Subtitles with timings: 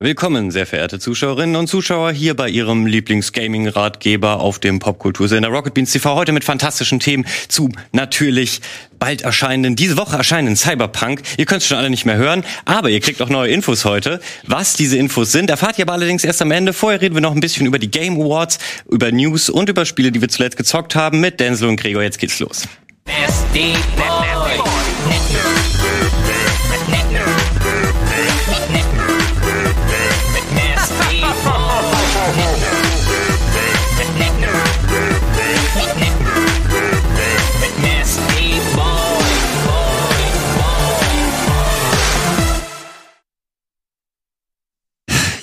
[0.00, 5.90] Willkommen, sehr verehrte Zuschauerinnen und Zuschauer, hier bei Ihrem Lieblings-Gaming-Ratgeber auf dem Popkultursender Rocket Beans
[5.90, 6.14] TV.
[6.14, 8.60] Heute mit fantastischen Themen zu natürlich
[9.00, 11.22] bald erscheinenden, diese Woche erscheinenden Cyberpunk.
[11.36, 14.20] Ihr könnt es schon alle nicht mehr hören, aber ihr kriegt auch neue Infos heute.
[14.46, 16.74] Was diese Infos sind, erfahrt ihr aber allerdings erst am Ende.
[16.74, 20.12] Vorher reden wir noch ein bisschen über die Game Awards, über News und über Spiele,
[20.12, 22.04] die wir zuletzt gezockt haben mit Denzel und Gregor.
[22.04, 22.68] Jetzt geht's los.
[23.04, 24.87] Nasty Boy.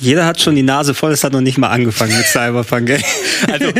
[0.05, 2.91] Jeder hat schon die Nase voll, es hat noch nicht mal angefangen mit Cyberpunk.
[3.51, 3.71] also,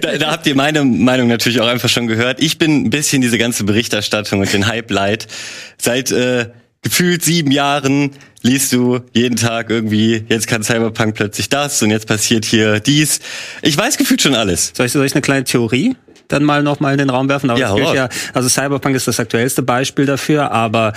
[0.00, 2.40] da, da habt ihr meine Meinung natürlich auch einfach schon gehört.
[2.40, 5.26] Ich bin ein bisschen diese ganze Berichterstattung und den Hype leid.
[5.76, 6.50] Seit äh,
[6.82, 12.06] gefühlt sieben Jahren liest du jeden Tag irgendwie, jetzt kann Cyberpunk plötzlich das und jetzt
[12.06, 13.18] passiert hier dies.
[13.62, 14.72] Ich weiß gefühlt schon alles.
[14.72, 15.96] Soll ich, soll ich eine kleine Theorie?
[16.28, 17.50] Dann mal noch mal in den Raum werfen.
[17.50, 20.92] Aber ja, ja, also Cyberpunk ist das aktuellste Beispiel dafür, aber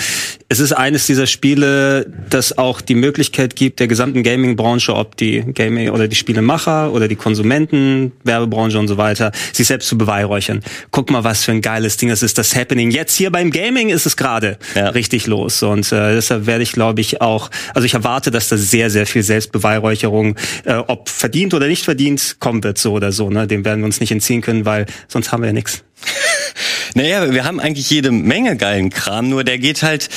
[0.47, 5.41] es ist eines dieser Spiele, das auch die Möglichkeit gibt, der gesamten Gaming-Branche, ob die
[5.53, 10.61] Gaming oder die Spielemacher oder die Konsumenten, Werbebranche und so weiter, sich selbst zu beweihräuchern.
[10.91, 12.91] Guck mal, was für ein geiles Ding das ist, das Happening.
[12.91, 14.89] Jetzt hier beim Gaming ist es gerade ja.
[14.89, 15.61] richtig los.
[15.61, 19.05] Und äh, deshalb werde ich, glaube ich, auch, also ich erwarte, dass da sehr, sehr
[19.05, 20.35] viel Selbstbeweihräucherung,
[20.65, 23.29] äh, ob verdient oder nicht verdient, kommen wird, so oder so.
[23.29, 23.45] Ne?
[23.47, 25.83] Dem werden wir uns nicht entziehen können, weil sonst haben wir ja nichts.
[26.95, 30.09] Naja, wir haben eigentlich jede Menge geilen Kram, nur der geht halt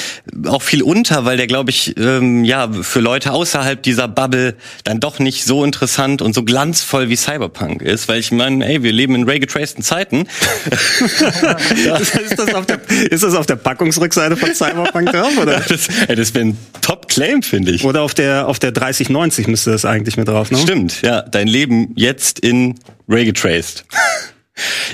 [0.46, 4.98] auch viel unter, weil der, glaube ich, ähm, ja, für Leute außerhalb dieser Bubble dann
[4.98, 8.92] doch nicht so interessant und so glanzvoll wie Cyberpunk ist, weil ich meine, ey, wir
[8.92, 10.26] leben in ray-getraceden Zeiten.
[11.00, 12.80] ist, das auf der,
[13.10, 15.62] ist das auf der Packungsrückseite von Cyberpunk drauf, oder?
[15.72, 17.84] Das, ey, das wäre ein Top-Claim, finde ich.
[17.84, 20.58] Oder auf der, auf der 3090 müsste das eigentlich mit drauf, ne?
[20.58, 21.22] Stimmt, ja.
[21.22, 22.74] Dein Leben jetzt in
[23.08, 23.84] ray-getraced.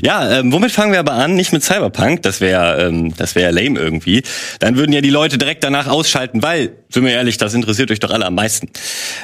[0.02, 1.34] Ja, ähm, womit fangen wir aber an?
[1.34, 4.22] Nicht mit Cyberpunk, das wäre ähm, das wäre lame irgendwie.
[4.60, 7.98] Dann würden ja die Leute direkt danach ausschalten, weil, sind wir ehrlich, das interessiert euch
[7.98, 8.70] doch alle am meisten.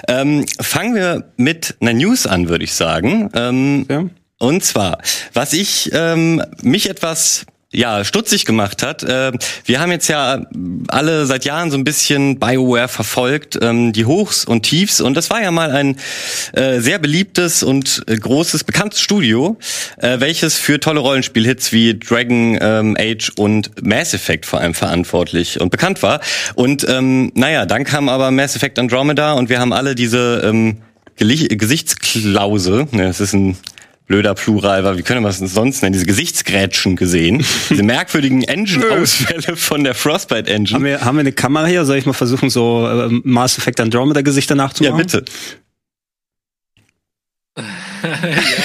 [0.08, 3.30] Ähm, fangen wir mit einer News an, würde ich sagen.
[3.34, 4.04] Ähm, ja.
[4.38, 4.98] Und zwar,
[5.32, 9.02] was ich ähm, mich etwas ja, stutzig gemacht hat.
[9.02, 9.32] Äh,
[9.64, 10.46] wir haben jetzt ja
[10.88, 15.00] alle seit Jahren so ein bisschen BioWare verfolgt, ähm, die Hochs und Tiefs.
[15.00, 15.96] Und das war ja mal ein
[16.52, 19.56] äh, sehr beliebtes und äh, großes, bekanntes Studio,
[19.96, 25.70] welches für tolle Rollenspielhits wie Dragon ähm, Age und Mass Effect vor allem verantwortlich und
[25.70, 26.20] bekannt war.
[26.54, 30.78] Und ähm, naja, dann kam aber Mass Effect Andromeda und wir haben alle diese ähm,
[31.16, 33.56] Gesichtsklause, ne, das ist ein
[34.06, 39.56] blöder Plural war, wie können wir es sonst nennen, diese Gesichtsgrätschen gesehen, diese merkwürdigen Engine-Ausfälle
[39.56, 40.76] von der Frostbite Engine.
[40.76, 41.84] Haben wir, haben wir eine Kamera hier?
[41.84, 44.84] Soll ich mal versuchen, so äh, Mass Effect Andromeda Gesichter nachzumachen?
[44.94, 45.24] Ja, bitte.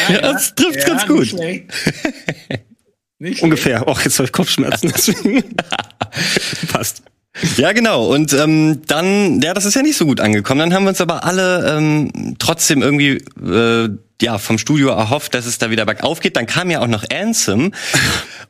[0.10, 1.34] ja, ja, das trifft ja, ganz gut.
[1.34, 1.66] Nicht
[3.20, 3.88] nicht Ungefähr.
[3.88, 4.92] Och, jetzt habe ich Kopfschmerzen.
[4.96, 5.56] Deswegen.
[6.72, 7.04] Passt.
[7.58, 8.08] Ja, genau.
[8.08, 10.60] Und ähm, dann, ja, das ist ja nicht so gut angekommen.
[10.60, 13.90] Dann haben wir uns aber alle ähm, trotzdem irgendwie äh,
[14.22, 16.36] ja vom Studio erhofft, dass es da wieder bergauf geht.
[16.36, 17.72] Dann kam ja auch noch Anthem.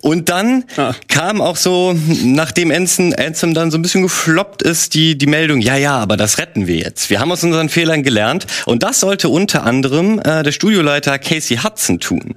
[0.01, 0.93] Und dann ah.
[1.07, 5.61] kam auch so, nachdem Anthem, Anthem dann so ein bisschen gefloppt ist, die, die Meldung,
[5.61, 7.09] ja, ja, aber das retten wir jetzt.
[7.09, 8.47] Wir haben aus unseren Fehlern gelernt.
[8.65, 12.35] Und das sollte unter anderem äh, der Studioleiter Casey Hudson tun.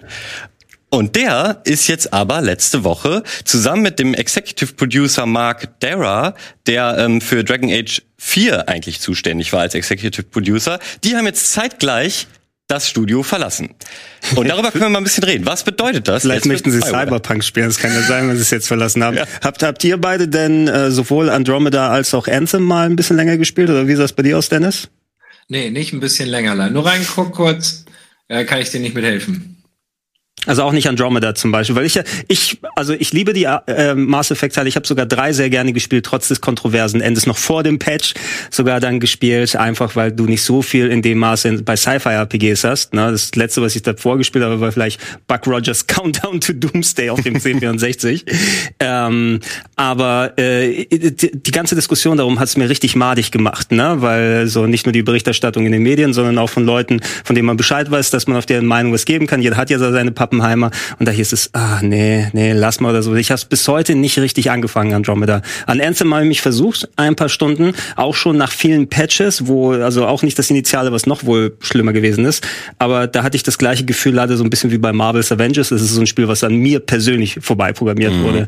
[0.95, 6.35] Und der ist jetzt aber letzte Woche zusammen mit dem Executive Producer Mark Dara,
[6.67, 11.51] der ähm, für Dragon Age 4 eigentlich zuständig war als Executive Producer, die haben jetzt
[11.51, 12.27] zeitgleich
[12.67, 13.71] das Studio verlassen.
[14.37, 15.47] Und darüber können wir mal ein bisschen reden.
[15.47, 16.23] Was bedeutet das?
[16.23, 17.69] Vielleicht möchten Sie Cyberpunk spielen.
[17.69, 19.17] Das kann ja sein, wenn Sie es jetzt verlassen haben.
[19.17, 19.25] Ja.
[19.43, 23.39] Habt, habt ihr beide denn äh, sowohl Andromeda als auch Anthem mal ein bisschen länger
[23.39, 23.71] gespielt?
[23.71, 24.91] Oder wie sah es bei dir aus, Dennis?
[25.49, 26.69] Nee, nicht ein bisschen länger.
[26.69, 27.87] Nur reinguck kurz,
[28.29, 29.62] äh, kann ich dir nicht mithelfen.
[30.47, 33.95] Also auch nicht Andromeda zum Beispiel, weil ich ja, ich, also ich liebe die äh,
[33.95, 34.69] Mass Effect Teile.
[34.69, 38.15] Ich habe sogar drei sehr gerne gespielt, trotz des kontroversen Endes noch vor dem Patch
[38.51, 42.65] sogar dann gespielt, einfach weil du nicht so viel in dem Maße bei Sci-Fi RPGs
[42.65, 42.93] hast.
[42.93, 43.13] Ne?
[43.13, 47.21] Das letzte, was ich davor gespielt habe, war vielleicht Buck Rogers Countdown to Doomsday auf
[47.21, 48.25] dem C64.
[48.81, 49.39] ähm,
[49.77, 53.97] aber äh, die, die ganze Diskussion darum hat es mir richtig madig gemacht, ne?
[53.99, 57.47] weil so nicht nur die Berichterstattung in den Medien, sondern auch von Leuten, von denen
[57.47, 59.41] man Bescheid weiß, dass man auf deren Meinung was geben kann.
[59.41, 63.03] Jeder hat ja seine Pappenheimer und da hieß es, ah, nee, nee, lass mal oder
[63.03, 63.15] so.
[63.15, 65.43] Ich habe es bis heute nicht richtig angefangen, Andromeda.
[65.67, 69.73] An Anthem habe ich mich versucht, ein paar Stunden, auch schon nach vielen Patches, wo,
[69.73, 72.47] also auch nicht das Initiale, was noch wohl schlimmer gewesen ist,
[72.79, 75.69] aber da hatte ich das gleiche Gefühl leider so ein bisschen wie bei Marvel's Avengers.
[75.69, 78.23] Das ist so ein Spiel, was an mir persönlich vorbei programmiert mhm.
[78.23, 78.39] wurde.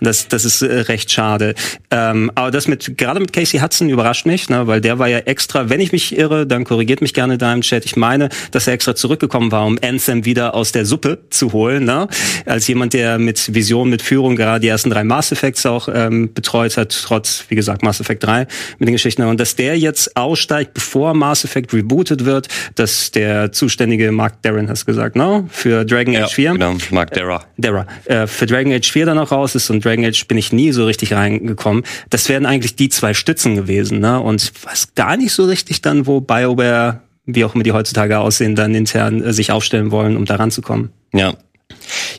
[0.00, 1.54] Und das, das ist äh, recht schade.
[1.90, 5.18] Ähm, aber das mit, gerade mit Casey Hudson überrascht mich, ne, weil der war ja
[5.18, 7.84] extra, wenn ich mich irre, dann korrigiert mich gerne da im Chat.
[7.84, 11.84] Ich meine, dass er extra zurückgekommen war, um Anthem wieder aus der Suppe zu holen,
[11.84, 12.08] ne?
[12.46, 16.32] Als jemand, der mit Vision, mit Führung gerade die ersten drei Mass Effects auch ähm,
[16.32, 18.46] betreut hat, trotz, wie gesagt, Mass Effect 3
[18.78, 19.22] mit den Geschichten.
[19.22, 24.68] Und dass der jetzt aussteigt, bevor Mass Effect rebootet wird, dass der zuständige Mark Darren
[24.68, 25.44] hast gesagt, ne?
[25.50, 26.52] Für Dragon Age 4.
[26.52, 27.44] Genau, Mark Darra.
[27.56, 27.86] Darra.
[28.04, 30.72] Äh, für Dragon Age 4 dann auch raus ist und Dragon Age bin ich nie
[30.72, 31.84] so richtig reingekommen.
[32.10, 34.20] Das wären eigentlich die zwei Stützen gewesen, ne?
[34.20, 38.56] Und was gar nicht so richtig dann, wo BioWare wie auch immer die heutzutage aussehen,
[38.56, 40.90] dann intern äh, sich aufstellen wollen, um da ranzukommen.
[41.12, 41.34] Ja,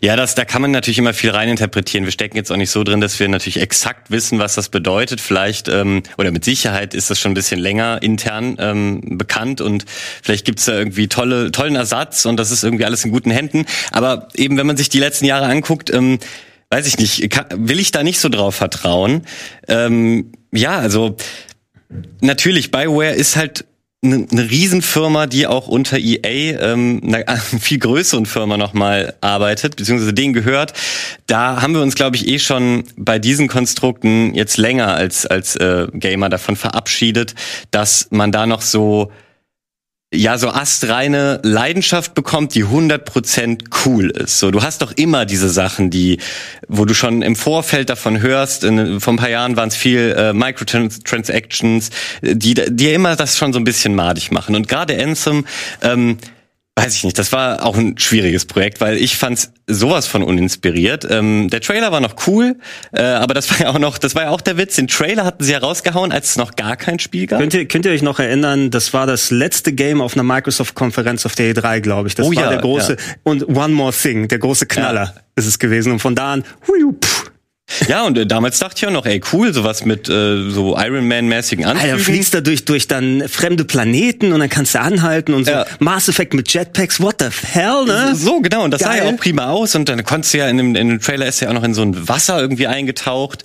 [0.02, 2.06] ja, das, da kann man natürlich immer viel reininterpretieren.
[2.06, 5.20] Wir stecken jetzt auch nicht so drin, dass wir natürlich exakt wissen, was das bedeutet.
[5.20, 9.86] Vielleicht, ähm, oder mit Sicherheit ist das schon ein bisschen länger intern ähm, bekannt und
[10.22, 13.66] vielleicht gibt's da irgendwie tolle, tollen Ersatz und das ist irgendwie alles in guten Händen.
[13.92, 16.20] Aber eben, wenn man sich die letzten Jahre anguckt, ähm,
[16.70, 19.24] weiß ich nicht, kann, will ich da nicht so drauf vertrauen.
[19.68, 21.18] Ähm, ja, also
[22.22, 23.66] natürlich, Bioware ist halt
[24.04, 30.14] eine, eine Riesenfirma, die auch unter EA, ähm, einer viel größeren Firma nochmal arbeitet, beziehungsweise
[30.14, 30.74] denen gehört.
[31.28, 35.56] Da haben wir uns, glaube ich, eh schon bei diesen Konstrukten jetzt länger als, als
[35.58, 37.36] äh, Gamer davon verabschiedet,
[37.72, 39.12] dass man da noch so
[40.14, 44.40] ja so astreine Leidenschaft bekommt, die 100% cool ist.
[44.40, 46.20] So, du hast doch immer diese Sachen, die,
[46.68, 50.16] wo du schon im Vorfeld davon hörst, in, vor ein paar Jahren waren es viel
[50.18, 51.92] äh, Microtransactions,
[52.22, 54.56] die die immer das schon so ein bisschen madig machen.
[54.56, 55.46] Und gerade Anthem
[55.82, 56.18] ähm,
[56.84, 57.18] Weiß ich nicht.
[57.20, 61.06] Das war auch ein schwieriges Projekt, weil ich fand's sowas von uninspiriert.
[61.10, 62.56] Ähm, der Trailer war noch cool,
[62.92, 64.76] äh, aber das war ja auch noch, das war ja auch der Witz.
[64.76, 67.40] Den Trailer hatten sie ja rausgehauen, als es noch gar kein Spiel gab.
[67.40, 68.72] Könnt ihr, könnt ihr euch noch erinnern?
[68.72, 72.16] Das war das letzte Game auf einer Microsoft-Konferenz auf der E3, glaube ich.
[72.16, 73.14] Das oh, war ja, der große ja.
[73.24, 75.22] und One More Thing, der große Knaller ja.
[75.36, 75.92] ist es gewesen.
[75.92, 77.32] Und von da an, hui, pff,
[77.88, 81.08] ja, und äh, damals dachte ich auch noch, ey, cool, sowas mit äh, so Iron
[81.08, 81.92] Man-mäßigen Anzügen.
[81.92, 85.52] Alter, fliegst da durch, durch dann fremde Planeten und dann kannst du anhalten und so.
[85.52, 85.66] Ja.
[85.80, 88.16] Mass Effect mit Jetpacks, what the hell, ne?
[88.16, 89.00] So, genau, und das Geil.
[89.00, 91.28] sah ja auch prima aus und dann konntest du ja in dem, in dem Trailer
[91.28, 93.44] ist ja auch noch in so ein Wasser irgendwie eingetaucht.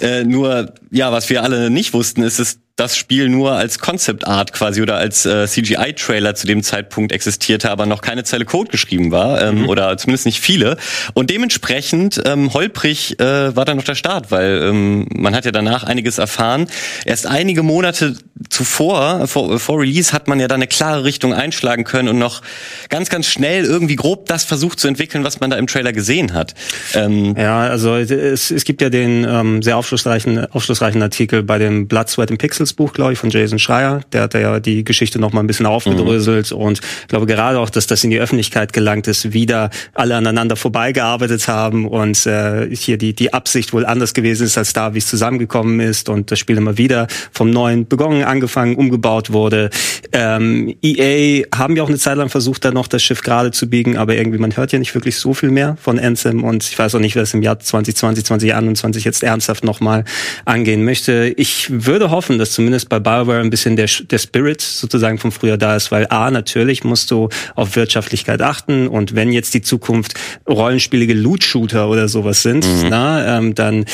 [0.00, 4.26] Äh, nur, ja, was wir alle nicht wussten, ist es das Spiel nur als Concept
[4.26, 8.70] Art quasi oder als äh, CGI-Trailer zu dem Zeitpunkt existierte, aber noch keine Zeile Code
[8.70, 9.68] geschrieben war ähm, mhm.
[9.68, 10.76] oder zumindest nicht viele.
[11.12, 15.50] Und dementsprechend ähm, holprig äh, war dann noch der Start, weil ähm, man hat ja
[15.50, 16.68] danach einiges erfahren.
[17.04, 18.14] Erst einige Monate
[18.48, 22.42] zuvor, vor, vor Release, hat man ja da eine klare Richtung einschlagen können und noch
[22.88, 26.32] ganz, ganz schnell irgendwie grob das versucht zu entwickeln, was man da im Trailer gesehen
[26.32, 26.54] hat.
[26.94, 31.88] Ähm, ja, also es, es gibt ja den ähm, sehr aufschlussreichen, aufschlussreichen Artikel bei dem
[31.88, 34.00] Blood, Sweat and Pixels Buch, glaube ich, von Jason Schreier.
[34.12, 36.58] Der hat ja die Geschichte noch mal ein bisschen aufgedröselt mhm.
[36.58, 40.56] und ich glaube gerade auch, dass das in die Öffentlichkeit gelangt ist, wieder alle aneinander
[40.56, 44.98] vorbeigearbeitet haben und äh, hier die, die Absicht wohl anders gewesen ist als da, wie
[44.98, 49.70] es zusammengekommen ist und das Spiel immer wieder vom Neuen begonnen, angefangen, umgebaut wurde.
[50.12, 53.68] Ähm, EA haben ja auch eine Zeit lang versucht, da noch das Schiff gerade zu
[53.68, 56.78] biegen, aber irgendwie, man hört ja nicht wirklich so viel mehr von Anthem und ich
[56.78, 60.04] weiß auch nicht, wer es im Jahr 2020, 2021 jetzt ernsthaft nochmal
[60.44, 61.32] angehen möchte.
[61.36, 65.56] Ich würde hoffen, dass zumindest bei BioWare ein bisschen der, der Spirit sozusagen von früher
[65.56, 70.14] da ist, weil A, natürlich musst du auf Wirtschaftlichkeit achten und wenn jetzt die Zukunft
[70.48, 72.88] rollenspielige Loot-Shooter oder sowas sind, mhm.
[72.90, 73.84] na, ähm, dann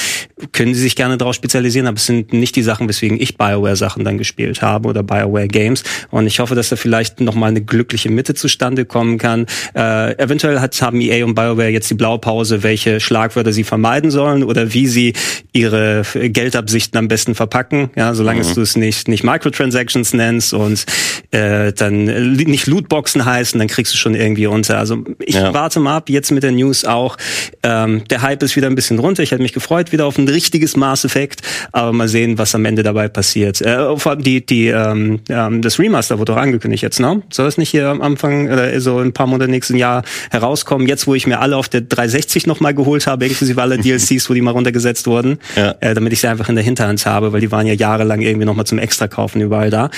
[0.53, 4.03] können sie sich gerne darauf spezialisieren, aber es sind nicht die Sachen, weswegen ich BioWare-Sachen
[4.03, 8.33] dann gespielt habe oder BioWare-Games und ich hoffe, dass da vielleicht nochmal eine glückliche Mitte
[8.33, 9.45] zustande kommen kann.
[9.77, 14.43] Äh, eventuell hat, haben EA und BioWare jetzt die Blaupause, welche Schlagwörter sie vermeiden sollen
[14.43, 15.13] oder wie sie
[15.53, 18.47] ihre Geldabsichten am besten verpacken, ja, solange mhm.
[18.47, 20.85] es du es nicht, nicht Microtransactions nennst und
[21.31, 24.79] äh, dann nicht Lootboxen heißen, dann kriegst du schon irgendwie unter.
[24.79, 25.53] Also ich ja.
[25.53, 27.17] warte mal ab, jetzt mit der News auch.
[27.63, 29.23] Ähm, der Hype ist wieder ein bisschen runter.
[29.23, 31.43] Ich hätte mich gefreut wieder auf ein richtiges Mass Effect,
[31.73, 33.61] aber mal sehen, was am Ende dabei passiert.
[33.61, 37.23] Äh, vor allem die, die, ähm, ähm, das Remaster wurde auch angekündigt jetzt, ne?
[37.33, 40.87] Soll das nicht hier am Anfang oder so ein paar Monate nächsten Jahr herauskommen?
[40.87, 44.35] Jetzt, wo ich mir alle auf der 360 nochmal geholt habe, inklusive alle DLCs, wo
[44.35, 45.75] die mal runtergesetzt wurden, ja.
[45.81, 48.34] äh, damit ich sie einfach in der Hinterhand habe, weil die waren ja jahrelang irgendwie
[48.39, 49.91] nochmal zum Extra kaufen überall da.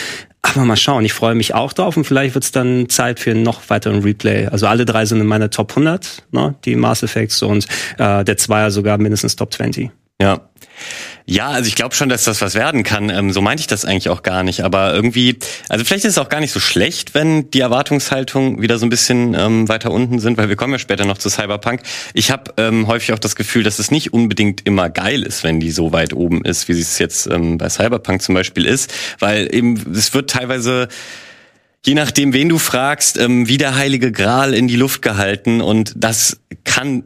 [0.43, 3.35] Aber mal schauen, ich freue mich auch drauf und vielleicht wird es dann Zeit für
[3.35, 4.47] noch weiteren Replay.
[4.47, 7.67] Also alle drei sind in meiner Top 100, ne, die Mass Effects und
[7.99, 9.91] äh, der Zweier sogar mindestens Top 20.
[10.21, 10.49] Ja.
[11.29, 13.11] Ja, also ich glaube schon, dass das was werden kann.
[13.11, 14.63] Ähm, so meinte ich das eigentlich auch gar nicht.
[14.63, 15.37] Aber irgendwie,
[15.69, 18.91] also vielleicht ist es auch gar nicht so schlecht, wenn die Erwartungshaltung wieder so ein
[18.91, 21.83] bisschen ähm, weiter unten sind, weil wir kommen ja später noch zu Cyberpunk.
[22.15, 25.59] Ich habe ähm, häufig auch das Gefühl, dass es nicht unbedingt immer geil ist, wenn
[25.59, 29.53] die so weit oben ist, wie es jetzt ähm, bei Cyberpunk zum Beispiel ist, weil
[29.53, 30.87] eben es wird teilweise
[31.85, 35.93] je nachdem, wen du fragst, ähm, wie der heilige Gral in die Luft gehalten und
[35.97, 37.05] das kann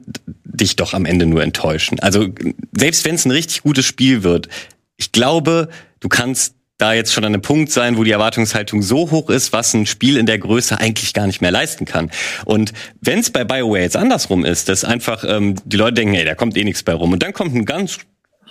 [0.60, 2.00] dich doch am Ende nur enttäuschen.
[2.00, 2.28] Also
[2.76, 4.48] selbst wenn es ein richtig gutes Spiel wird,
[4.96, 5.68] ich glaube,
[6.00, 9.52] du kannst da jetzt schon an einem Punkt sein, wo die Erwartungshaltung so hoch ist,
[9.52, 12.10] was ein Spiel in der Größe eigentlich gar nicht mehr leisten kann.
[12.46, 16.24] Und wenn es bei BioWare jetzt andersrum ist, dass einfach ähm, die Leute denken, ey,
[16.24, 17.98] da kommt eh nichts bei rum und dann kommt ein ganz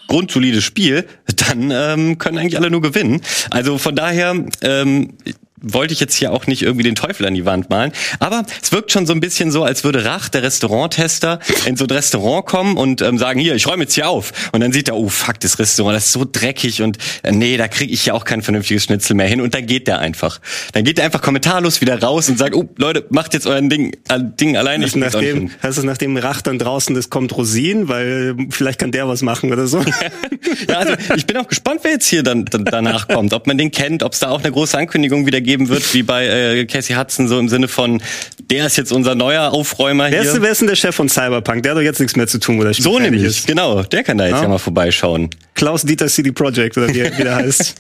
[0.08, 1.06] grundsolides Spiel,
[1.50, 3.22] dann ähm, können eigentlich alle nur gewinnen.
[3.50, 5.14] Also von daher, ähm,
[5.62, 7.92] wollte ich jetzt hier auch nicht irgendwie den Teufel an die Wand malen.
[8.20, 11.86] Aber es wirkt schon so ein bisschen so, als würde Rach, der Restauranttester, in so
[11.86, 14.32] ein Restaurant kommen und ähm, sagen, hier, ich räume jetzt hier auf.
[14.52, 17.58] Und dann sieht er, oh fuck, das Restaurant, das ist so dreckig und äh, nee,
[17.58, 19.42] da kriege ich ja auch kein vernünftiges Schnitzel mehr hin.
[19.42, 20.40] Und dann geht der einfach.
[20.74, 23.94] Dann geht der einfach kommentarlos wieder raus und sagt, oh Leute, macht jetzt euren Ding,
[24.10, 24.86] äh, Ding alleine.
[24.86, 29.08] Hast, nachdem, hast du nachdem Rach dann draußen das kommt Rosin, weil vielleicht kann der
[29.08, 29.84] was machen oder so.
[30.68, 33.34] ja, also ich bin auch gespannt, wer jetzt hier dann, dann danach kommt.
[33.34, 36.04] Ob man den kennt, ob es da auch eine große Ankündigung wieder geben wird, wie
[36.04, 38.02] bei äh, Casey Hudson, so im Sinne von,
[38.50, 40.32] der ist jetzt unser neuer Aufräumer wer hier.
[40.34, 41.64] Ist, wer ist denn der Chef von Cyberpunk?
[41.64, 43.48] Der hat doch jetzt nichts mehr zu tun, wo das So nämlich, ist.
[43.48, 43.84] genau.
[43.84, 45.30] Der kann da jetzt ja, ja mal vorbeischauen.
[45.56, 47.76] Klaus Dieter City Project, oder wie, wie der heißt.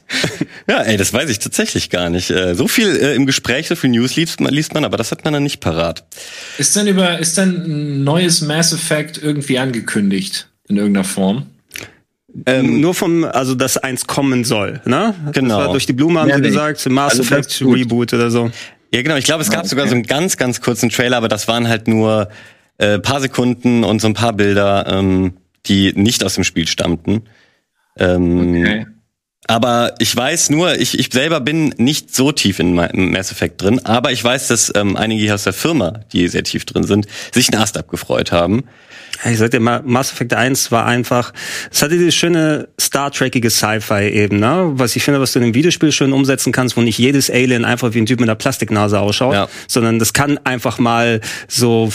[0.67, 2.29] ja, ey, das weiß ich tatsächlich gar nicht.
[2.29, 5.11] Äh, so viel äh, im Gespräch, so viel News liest man, liest man, aber das
[5.11, 6.03] hat man dann nicht parat.
[6.57, 10.47] Ist denn über, ist denn ein neues Mass Effect irgendwie angekündigt?
[10.67, 11.47] In irgendeiner Form?
[12.45, 15.15] Ähm, Nur vom, also dass eins kommen soll, ne?
[15.33, 15.57] Genau.
[15.57, 18.51] Das war durch die Blume haben ja, sie gesagt, Mass also Effect Reboot oder so.
[18.93, 19.15] Ja, genau.
[19.15, 19.69] Ich glaube, es gab okay.
[19.69, 22.29] sogar so einen ganz, ganz kurzen Trailer, aber das waren halt nur
[22.77, 25.33] äh, paar Sekunden und so ein paar Bilder, ähm,
[25.65, 27.23] die nicht aus dem Spiel stammten.
[27.97, 28.85] Ähm, okay.
[29.47, 33.83] Aber ich weiß nur, ich, ich selber bin nicht so tief in Mass Effect drin,
[33.83, 37.07] aber ich weiß, dass ähm, einige hier aus der Firma, die sehr tief drin sind,
[37.33, 38.65] sich einen Ast abgefreut haben
[39.25, 41.33] ich sag dir mal, Mass Effect 1 war einfach,
[41.71, 44.71] es hatte diese schöne Star Trekige Sci-Fi-Ebene, ne?
[44.73, 47.65] was ich finde, was du in einem Videospiel schön umsetzen kannst, wo nicht jedes Alien
[47.65, 49.49] einfach wie ein Typ mit einer Plastiknase ausschaut, ja.
[49.67, 51.91] sondern das kann einfach mal so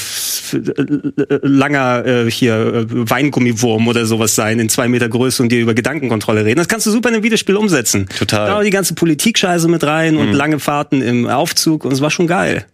[1.42, 5.74] langer äh, hier äh, Weingummiwurm oder sowas sein, in zwei Meter Größe und dir über
[5.74, 6.58] Gedankenkontrolle reden.
[6.58, 8.06] Das kannst du super in einem Videospiel umsetzen.
[8.18, 8.48] Total.
[8.48, 10.20] Da die ganze Politik-Scheiße mit rein mhm.
[10.20, 12.66] und lange Fahrten im Aufzug und es war schon geil.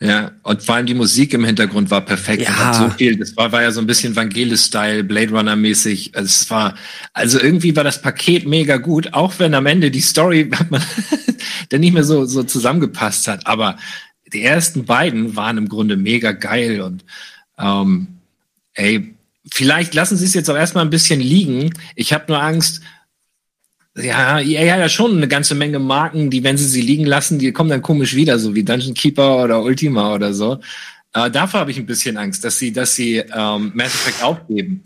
[0.00, 2.42] Ja, und vor allem die Musik im Hintergrund war perfekt.
[2.42, 2.74] Ja.
[2.74, 6.10] so viel, das war, war ja so ein bisschen Vangelis-Style, Blade Runner-mäßig.
[6.14, 6.74] Es war,
[7.12, 10.82] also irgendwie war das Paket mega gut, auch wenn am Ende die Story hat man
[11.68, 13.46] dann nicht mehr so, so zusammengepasst hat.
[13.46, 13.78] Aber
[14.32, 17.04] die ersten beiden waren im Grunde mega geil und
[17.58, 18.08] ähm,
[18.74, 19.14] ey,
[19.52, 21.72] vielleicht lassen Sie es jetzt auch erstmal ein bisschen liegen.
[21.94, 22.82] Ich habe nur Angst,
[23.96, 27.38] ja, EA hat ja schon eine ganze Menge Marken, die, wenn sie sie liegen lassen,
[27.38, 30.58] die kommen dann komisch wieder, so wie Dungeon Keeper oder Ultima oder so.
[31.12, 34.82] Äh, davor habe ich ein bisschen Angst, dass sie, dass sie ähm, Mass Effect aufgeben.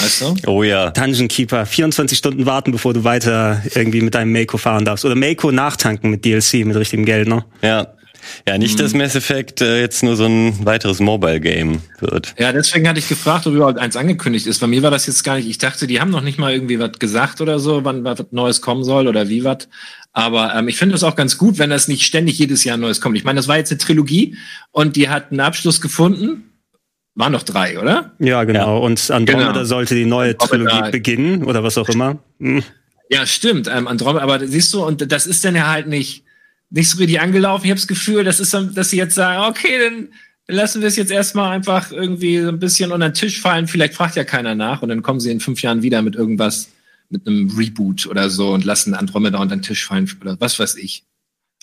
[0.00, 0.36] Weißt du?
[0.46, 0.90] Oh ja.
[0.90, 5.04] Dungeon Keeper, 24 Stunden warten, bevor du weiter irgendwie mit deinem Mako fahren darfst.
[5.04, 7.44] Oder Mako nachtanken mit DLC, mit richtigem Geld, ne?
[7.62, 7.94] Ja.
[8.46, 8.98] Ja, nicht, dass mhm.
[9.00, 12.34] Mass Effect äh, jetzt nur so ein weiteres Mobile-Game wird.
[12.38, 14.60] Ja, deswegen hatte ich gefragt, ob überhaupt eins angekündigt ist.
[14.60, 16.78] Bei mir war das jetzt gar nicht, ich dachte, die haben noch nicht mal irgendwie
[16.78, 19.68] was gesagt oder so, wann was Neues kommen soll oder wie was.
[20.12, 23.00] Aber ähm, ich finde es auch ganz gut, wenn das nicht ständig jedes Jahr Neues
[23.00, 23.16] kommt.
[23.16, 24.36] Ich meine, das war jetzt eine Trilogie
[24.70, 26.44] und die hat einen Abschluss gefunden.
[27.14, 28.12] Waren noch drei, oder?
[28.18, 28.78] Ja, genau.
[28.78, 28.84] Ja.
[28.84, 29.64] Und Andromeda genau.
[29.64, 30.70] sollte die neue Andromeda.
[30.70, 32.18] Trilogie beginnen oder was auch immer.
[32.40, 32.62] Hm.
[33.10, 33.68] Ja, stimmt.
[33.68, 36.24] Ähm, Andromeda, aber siehst du, und das ist dann ja halt nicht
[36.72, 37.64] nicht so richtig angelaufen.
[37.64, 40.08] Ich habe das Gefühl, das ist, dass sie jetzt sagen, okay, dann
[40.48, 43.68] lassen wir es jetzt erstmal einfach irgendwie so ein bisschen unter den Tisch fallen.
[43.68, 46.70] Vielleicht fragt ja keiner nach und dann kommen sie in fünf Jahren wieder mit irgendwas,
[47.10, 50.76] mit einem Reboot oder so und lassen Andromeda unter den Tisch fallen oder was weiß
[50.76, 51.04] ich.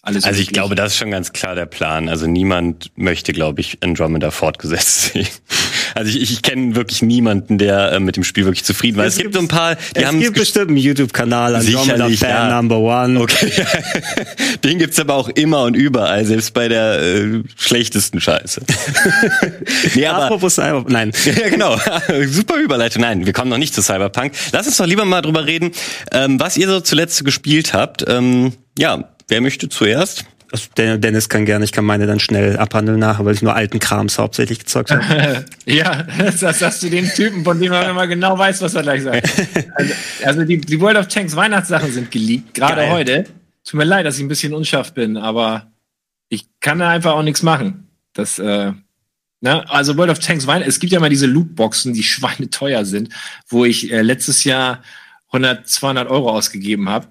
[0.02, 2.08] Alles also ich glaube, das ist schon ganz klar der Plan.
[2.08, 5.28] Also niemand möchte, glaube ich, Andromeda fortgesetzt sehen.
[6.00, 9.06] Also ich, ich kenne wirklich niemanden, der äh, mit dem Spiel wirklich zufrieden war.
[9.06, 12.30] Es, es gibt so ein paar, die haben es gibt bestimmt einen YouTube-Kanal, Andromeda Fan
[12.30, 12.56] ja.
[12.56, 13.20] Number One.
[13.20, 13.52] Okay,
[14.64, 18.62] den gibt's aber auch immer und überall, selbst bei der äh, schlechtesten Scheiße.
[19.96, 21.12] nee, aber, Apropos Cyberpunk, nein.
[21.26, 21.78] ja, genau.
[22.28, 23.02] Super Überleitung.
[23.02, 24.32] Nein, wir kommen noch nicht zu Cyberpunk.
[24.54, 25.72] Lass uns doch lieber mal drüber reden,
[26.14, 28.06] ähm, was ihr so zuletzt gespielt habt.
[28.08, 30.24] Ähm, ja, wer möchte zuerst?
[30.52, 33.80] Also Dennis kann gerne, ich kann meine dann schnell abhandeln nachher, weil ich nur alten
[33.80, 35.46] Krams hauptsächlich gezockt habe.
[35.66, 39.04] ja, das sagst du den Typen, von dem man immer genau weiß, was er gleich
[39.04, 39.30] sagt.
[39.76, 43.26] Also, also die, die, World of Tanks Weihnachtssachen sind geleakt, gerade heute.
[43.64, 45.72] Tut mir leid, dass ich ein bisschen unscharf bin, aber
[46.30, 47.88] ich kann da einfach auch nichts machen.
[48.14, 48.72] Das, äh,
[49.42, 49.70] ne?
[49.70, 53.14] Also World of Tanks Weihnachten, es gibt ja mal diese Lootboxen, die schweineteuer sind,
[53.48, 54.82] wo ich äh, letztes Jahr
[55.28, 57.08] 100, 200 Euro ausgegeben habe.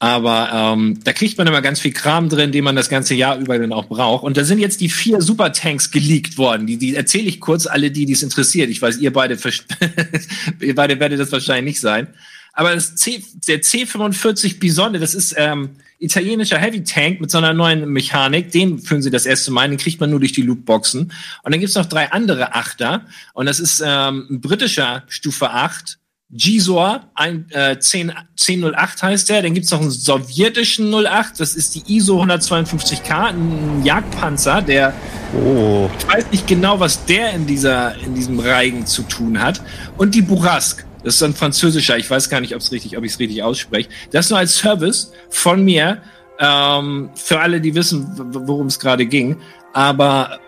[0.00, 3.36] Aber ähm, da kriegt man immer ganz viel Kram drin, den man das ganze Jahr
[3.38, 4.22] über dann auch braucht.
[4.22, 6.68] Und da sind jetzt die vier Supertanks geleakt worden.
[6.68, 8.70] Die, die erzähle ich kurz alle, die dies interessiert.
[8.70, 9.36] Ich weiß, ihr beide,
[10.60, 12.06] ihr beide werdet das wahrscheinlich nicht sein.
[12.52, 17.52] Aber das C, der C45 Bisonde, das ist ähm, italienischer Heavy Tank mit so einer
[17.52, 18.52] neuen Mechanik.
[18.52, 19.68] Den führen sie das erste Mal.
[19.68, 21.12] Den kriegt man nur durch die Lootboxen.
[21.42, 23.04] Und dann gibt's noch drei andere Achter.
[23.32, 25.98] Und das ist ähm, ein britischer Stufe 8
[26.30, 29.42] Gisor ein, äh, 10, 1008 heißt der.
[29.42, 31.40] Dann gibt's noch einen sowjetischen 08.
[31.40, 34.92] Das ist die ISO 152K, ein Jagdpanzer, der
[35.34, 35.88] oh.
[35.98, 39.62] ich weiß nicht genau, was der in dieser in diesem Reigen zu tun hat.
[39.96, 40.84] Und die Bourrasque.
[41.04, 41.96] Das ist ein französischer.
[41.96, 43.88] Ich weiß gar nicht, ob es richtig, ob ich es richtig ausspreche.
[44.10, 46.02] Das nur als Service von mir
[46.38, 48.06] ähm, für alle, die wissen,
[48.46, 49.36] worum es gerade ging.
[49.72, 50.40] Aber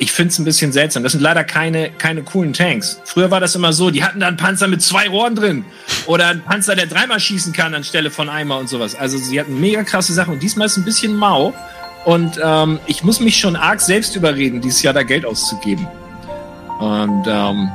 [0.00, 1.02] ich finde es ein bisschen seltsam.
[1.02, 3.00] Das sind leider keine, keine coolen Tanks.
[3.04, 5.64] Früher war das immer so, die hatten da einen Panzer mit zwei Rohren drin.
[6.06, 8.94] Oder einen Panzer, der dreimal schießen kann anstelle von einmal und sowas.
[8.94, 10.32] Also sie hatten mega krasse Sachen.
[10.32, 11.52] Und diesmal ist ein bisschen mau.
[12.06, 15.86] Und ähm, ich muss mich schon arg selbst überreden, dieses Jahr da Geld auszugeben.
[16.78, 17.70] Und ähm,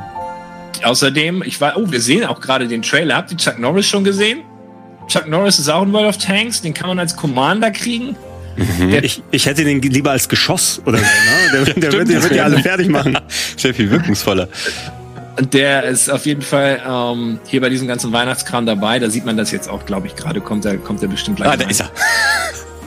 [0.84, 3.18] außerdem, ich war, oh, wir sehen auch gerade den Trailer.
[3.18, 4.42] Habt ihr Chuck Norris schon gesehen?
[5.08, 6.64] Chuck Norris ist auch ein World of Tanks.
[6.64, 8.18] Den kann man als Commander kriegen.
[8.56, 9.00] Mhm.
[9.02, 11.04] Ich, ich hätte den lieber als Geschoss oder so.
[11.04, 11.66] Ne?
[11.66, 13.18] Der, der, wird, der wird die alle fertig machen.
[13.58, 14.48] Sehr viel wirkungsvoller.
[15.52, 19.00] Der ist auf jeden Fall ähm, hier bei diesem ganzen Weihnachtskram dabei.
[19.00, 20.40] Da sieht man das jetzt auch, glaube ich, gerade.
[20.40, 21.50] Kommt er kommt der bestimmt gleich.
[21.50, 21.92] Ah, da ist er.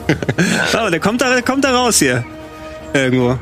[0.85, 2.25] oh, der kommt da, der kommt da raus hier.
[2.93, 3.37] Irgendwo.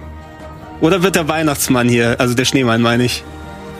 [0.81, 3.23] Oder wird der Weihnachtsmann hier, also der Schneemann meine ich.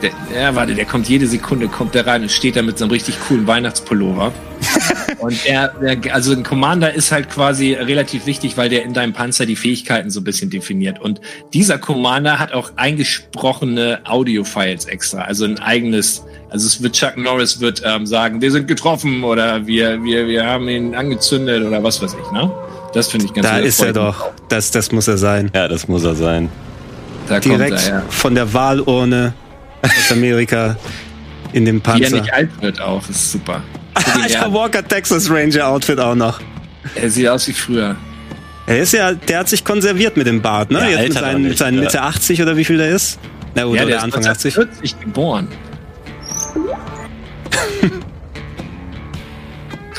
[0.02, 2.84] Der, ja, warte, der kommt jede Sekunde, kommt der rein und steht da mit so
[2.84, 4.32] einem richtig coolen Weihnachtspullover.
[5.18, 9.12] Und er, der, also ein Commander ist halt quasi relativ wichtig, weil der in deinem
[9.12, 11.00] Panzer die Fähigkeiten so ein bisschen definiert.
[11.00, 11.20] Und
[11.52, 17.60] dieser Commander hat auch eingesprochene Audio-Files extra, also ein eigenes, also es wird Chuck Norris
[17.60, 22.02] wird ähm, sagen, wir sind getroffen oder wir, wir, wir haben ihn angezündet oder was
[22.02, 22.50] weiß ich, ne?
[22.94, 24.30] Das finde ich ganz Da ist er doch.
[24.48, 25.50] Das, das muss er sein.
[25.54, 26.48] Ja, das muss er sein.
[27.28, 28.02] Da Direkt er, ja.
[28.08, 29.34] von der Wahlurne
[29.82, 30.76] aus Amerika
[31.52, 32.00] in dem Panzer.
[32.00, 33.62] Wie er nicht alt wird auch, ist super.
[34.22, 36.40] Alter, Walker Texas Ranger Outfit auch noch.
[36.94, 37.96] Er sieht aus wie früher.
[38.66, 40.80] Er ist ja, der hat sich konserviert mit dem Bart, ne?
[40.80, 43.18] Ja, Jetzt mit seinen, mit seinen Mitte 80 oder wie viel der ist?
[43.54, 44.54] Na, oder, ja, der, der Anfang ist 80.
[44.54, 45.48] 40 geboren.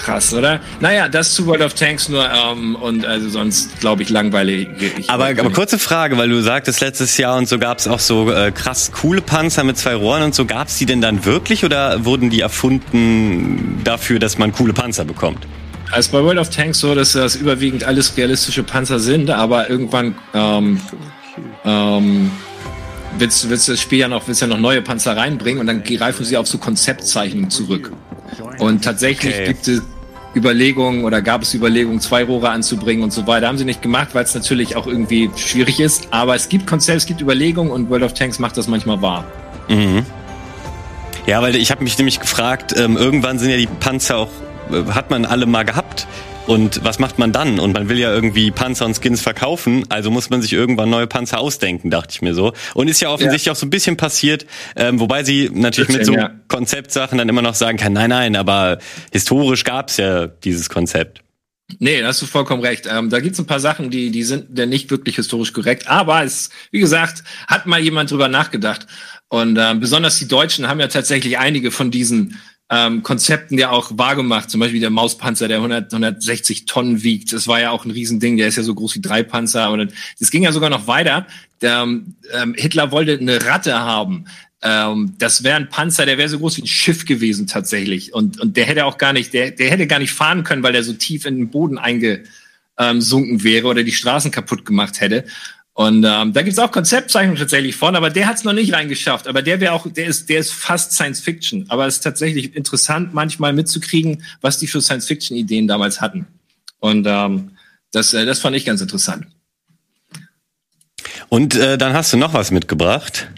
[0.09, 0.59] krass, oder?
[0.79, 4.67] Naja, das zu World of Tanks nur ähm, und also sonst glaube ich langweilig.
[4.79, 7.99] Ich aber, aber kurze Frage, weil du sagtest letztes Jahr und so gab es auch
[7.99, 10.45] so äh, krass coole Panzer mit zwei Rohren und so.
[10.45, 15.05] Gab es die denn dann wirklich oder wurden die erfunden dafür, dass man coole Panzer
[15.05, 15.45] bekommt?
[15.91, 20.15] Also bei World of Tanks so, dass das überwiegend alles realistische Panzer sind, aber irgendwann
[20.33, 20.79] ähm,
[21.65, 22.31] ähm,
[23.17, 25.83] willst, willst du das Spiel ja noch, willst ja noch neue Panzer reinbringen und dann
[25.83, 27.91] greifen sie auf so Konzeptzeichnungen zurück.
[28.59, 29.47] Und tatsächlich okay.
[29.47, 29.81] gibt es
[30.35, 33.47] Überlegungen oder gab es Überlegungen, zwei Rohre anzubringen und so weiter.
[33.47, 36.07] Haben sie nicht gemacht, weil es natürlich auch irgendwie schwierig ist.
[36.11, 39.25] Aber es gibt Konzepte, es gibt Überlegungen und World of Tanks macht das manchmal wahr.
[39.67, 40.05] Mhm.
[41.25, 44.31] Ja, weil ich habe mich nämlich gefragt, ähm, irgendwann sind ja die Panzer auch,
[44.71, 46.07] äh, hat man alle mal gehabt.
[46.49, 47.59] Und was macht man dann?
[47.59, 51.05] Und man will ja irgendwie Panzer und Skins verkaufen, also muss man sich irgendwann neue
[51.05, 52.53] Panzer ausdenken, dachte ich mir so.
[52.73, 53.51] Und ist ja offensichtlich ja.
[53.51, 56.31] auch so ein bisschen passiert, ähm, wobei sie natürlich mit so ja.
[56.47, 58.79] Konzeptsachen dann immer noch sagen kann, nein, nein, aber
[59.11, 61.21] historisch gab's ja dieses Konzept.
[61.77, 62.87] Nee, da hast du vollkommen recht.
[62.91, 65.87] Ähm, da gibt's ein paar Sachen, die, die sind ja nicht wirklich historisch korrekt.
[65.87, 68.87] Aber es, wie gesagt, hat mal jemand drüber nachgedacht.
[69.27, 72.39] Und äh, besonders die Deutschen haben ja tatsächlich einige von diesen
[72.71, 74.49] ähm, Konzepten ja auch wahrgemacht.
[74.49, 77.33] Zum Beispiel der Mauspanzer, der 100, 160 Tonnen wiegt.
[77.33, 78.37] Das war ja auch ein Riesending.
[78.37, 79.71] Der ist ja so groß wie drei Panzer.
[79.71, 81.25] Und das ging ja sogar noch weiter.
[81.61, 82.15] Der, ähm,
[82.55, 84.25] Hitler wollte eine Ratte haben.
[84.61, 88.13] Ähm, das wäre ein Panzer, der wäre so groß wie ein Schiff gewesen tatsächlich.
[88.13, 90.73] Und, und der hätte auch gar nicht, der, der hätte gar nicht fahren können, weil
[90.73, 95.25] der so tief in den Boden eingesunken wäre oder die Straßen kaputt gemacht hätte.
[95.73, 99.27] Und ähm, da gibt's auch Konzeptzeichnungen tatsächlich von, aber der hat's noch nicht reingeschafft.
[99.27, 101.65] Aber der wäre auch, der ist, der ist fast Science Fiction.
[101.69, 106.27] Aber es ist tatsächlich interessant, manchmal mitzukriegen, was die für Science Fiction Ideen damals hatten.
[106.79, 107.51] Und ähm,
[107.91, 109.27] das, äh, das fand ich ganz interessant.
[111.29, 113.29] Und äh, dann hast du noch was mitgebracht.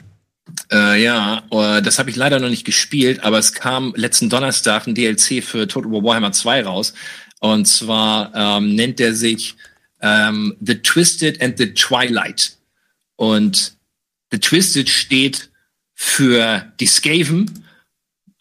[0.71, 4.87] Äh, ja, äh, das habe ich leider noch nicht gespielt, aber es kam letzten Donnerstag
[4.87, 6.93] ein DLC für Total War Warhammer 2 raus.
[7.39, 9.55] Und zwar ähm, nennt er sich
[10.01, 12.57] ähm, The Twisted and the Twilight.
[13.15, 13.75] Und
[14.31, 15.49] The Twisted steht
[15.93, 17.65] für die Skaven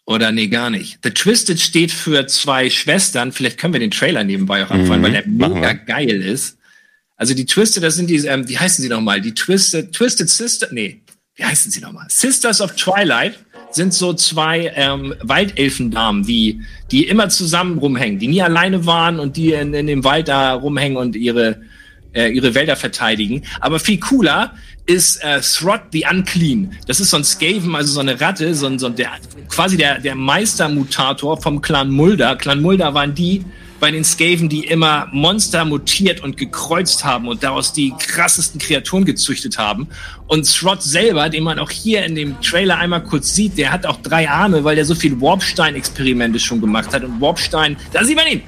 [0.05, 0.99] oder nee, gar nicht.
[1.03, 3.31] The Twisted steht für zwei Schwestern.
[3.31, 6.57] Vielleicht können wir den Trailer nebenbei auch anfangen, mhm, weil der mega geil ist.
[7.15, 9.21] Also die Twisted, das sind die, ähm, wie heißen sie nochmal?
[9.21, 11.01] Die Twisted, Twisted Sister, nee,
[11.35, 12.07] wie heißen sie nochmal?
[12.09, 13.37] Sisters of Twilight
[13.71, 19.37] sind so zwei ähm, Waldelfendamen, die, die immer zusammen rumhängen, die nie alleine waren und
[19.37, 21.61] die in, in dem Wald da rumhängen und ihre,
[22.13, 23.43] äh, ihre Wälder verteidigen.
[23.59, 24.53] Aber viel cooler
[24.85, 26.71] ist äh, Throt the Unclean.
[26.87, 29.11] Das ist so ein Skaven, also so eine Ratte, so ein, so ein der,
[29.49, 32.35] quasi der, der Meistermutator vom Clan Mulder.
[32.35, 33.45] Clan Mulder waren die,
[33.81, 39.03] bei den Skaven, die immer Monster mutiert und gekreuzt haben und daraus die krassesten Kreaturen
[39.03, 39.89] gezüchtet haben.
[40.27, 43.85] Und Throt selber, den man auch hier in dem Trailer einmal kurz sieht, der hat
[43.85, 47.03] auch drei Arme, weil der so viel Warpstein-Experimente schon gemacht hat.
[47.03, 48.43] Und Warpstein, da sieht man ihn!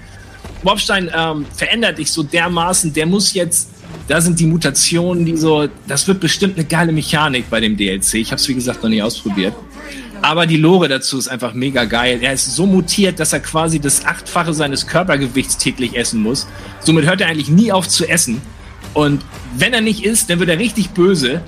[0.61, 3.69] Warpstein ähm, verändert dich so dermaßen, der muss jetzt
[4.07, 8.15] da sind die Mutationen, die so, das wird bestimmt eine geile Mechanik bei dem DLC.
[8.15, 9.53] Ich habe es wie gesagt noch nie ausprobiert.
[10.23, 12.19] Aber die Lore dazu ist einfach mega geil.
[12.21, 16.47] Er ist so mutiert, dass er quasi das Achtfache seines Körpergewichts täglich essen muss.
[16.79, 18.41] Somit hört er eigentlich nie auf zu essen.
[18.93, 19.21] Und
[19.57, 21.41] wenn er nicht isst, dann wird er richtig böse.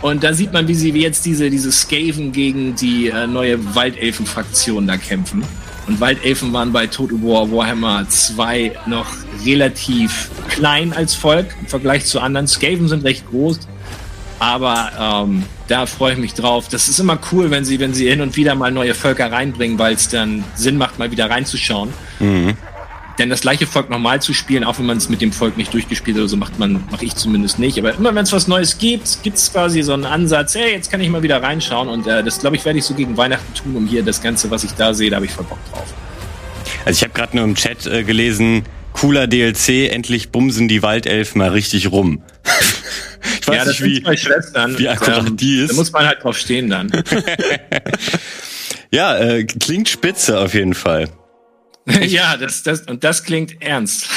[0.00, 4.86] Und da sieht man, wie sie jetzt diese, diese Skaven gegen die äh, neue Waldelfen-Fraktion
[4.86, 5.44] da kämpfen.
[5.86, 9.08] Und Waldelfen waren bei Total War Warhammer 2 noch
[9.44, 12.48] relativ klein als Volk im Vergleich zu anderen.
[12.48, 13.60] Skaven sind recht groß.
[14.42, 16.66] Aber ähm, da freue ich mich drauf.
[16.68, 19.78] Das ist immer cool, wenn sie, wenn sie hin und wieder mal neue Völker reinbringen,
[19.78, 21.90] weil es dann Sinn macht, mal wieder reinzuschauen.
[22.18, 22.54] Mhm.
[23.20, 25.72] Denn das gleiche Volk nochmal zu spielen, auch wenn man es mit dem Volk nicht
[25.72, 27.78] durchgespielt hat, so macht man, mache ich zumindest nicht.
[27.78, 30.90] Aber immer wenn es was Neues gibt, gibt es quasi so einen Ansatz, hey, jetzt
[30.90, 31.88] kann ich mal wieder reinschauen.
[31.88, 34.50] Und äh, das, glaube ich, werde ich so gegen Weihnachten tun, um hier das Ganze,
[34.50, 35.86] was ich da sehe, da habe ich voll Bock drauf.
[36.84, 41.38] Also ich habe gerade nur im Chat äh, gelesen, cooler DLC, endlich bumsen die Waldelfen
[41.38, 42.22] mal richtig rum.
[43.42, 44.04] Ich weiß ja, nicht, wie,
[44.78, 45.72] wie akkurat ähm, die ist.
[45.72, 46.90] Da muss man halt drauf stehen dann.
[48.92, 51.08] ja, äh, klingt spitze auf jeden Fall.
[52.02, 54.08] ja, das, das, und das klingt ernst.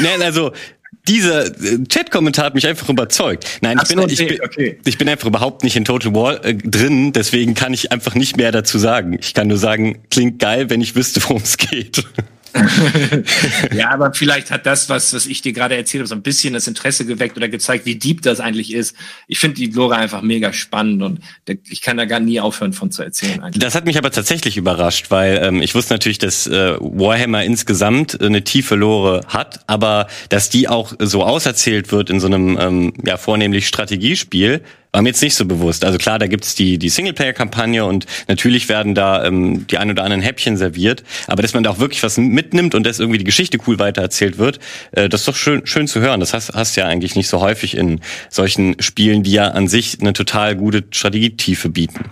[0.00, 0.52] Nein, also,
[1.08, 3.58] dieser äh, Chat-Kommentar hat mich einfach überzeugt.
[3.62, 4.78] Nein, ich bin, okay, ich, bin, okay.
[4.84, 8.36] ich bin einfach überhaupt nicht in Total War äh, drin, deswegen kann ich einfach nicht
[8.36, 9.18] mehr dazu sagen.
[9.20, 12.04] Ich kann nur sagen, klingt geil, wenn ich wüsste, worum es geht.
[13.74, 16.54] ja, aber vielleicht hat das, was, was ich dir gerade erzählt habe, so ein bisschen
[16.54, 18.96] das Interesse geweckt oder gezeigt, wie deep das eigentlich ist.
[19.26, 21.20] Ich finde die Lore einfach mega spannend und
[21.68, 23.42] ich kann da gar nie aufhören von zu erzählen.
[23.42, 23.62] Eigentlich.
[23.62, 28.20] Das hat mich aber tatsächlich überrascht, weil ähm, ich wusste natürlich, dass äh, Warhammer insgesamt
[28.20, 32.92] eine tiefe Lore hat, aber dass die auch so auserzählt wird in so einem ähm,
[33.04, 35.84] ja vornehmlich Strategiespiel, war mir jetzt nicht so bewusst.
[35.84, 40.04] Also klar, da gibt's die, die Singleplayer-Kampagne und natürlich werden da ähm, die ein oder
[40.04, 43.24] anderen Häppchen serviert, aber dass man da auch wirklich was mitnimmt und dass irgendwie die
[43.24, 44.58] Geschichte cool weitererzählt wird,
[44.92, 46.20] äh, das ist doch schön, schön zu hören.
[46.20, 50.00] Das hast, hast ja eigentlich nicht so häufig in solchen Spielen, die ja an sich
[50.00, 52.10] eine total gute Strategietiefe bieten.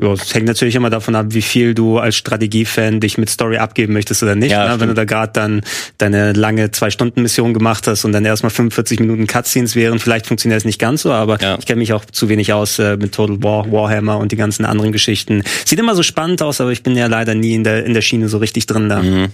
[0.00, 3.56] Ja, es hängt natürlich immer davon ab, wie viel du als Strategiefan dich mit Story
[3.56, 4.52] abgeben möchtest oder nicht.
[4.52, 4.80] Ja, ne?
[4.80, 5.60] Wenn du da gerade dann
[5.98, 10.64] deine lange Zwei-Stunden-Mission gemacht hast und dann erstmal 45 Minuten Cutscenes wären, vielleicht funktioniert es
[10.64, 11.58] nicht ganz so, aber ja.
[11.58, 14.64] ich kenne mich auch zu wenig aus äh, mit Total War, Warhammer und die ganzen
[14.64, 15.42] anderen Geschichten.
[15.64, 18.02] Sieht immer so spannend aus, aber ich bin ja leider nie in der, in der
[18.02, 19.02] Schiene so richtig drin da.
[19.02, 19.28] Mhm.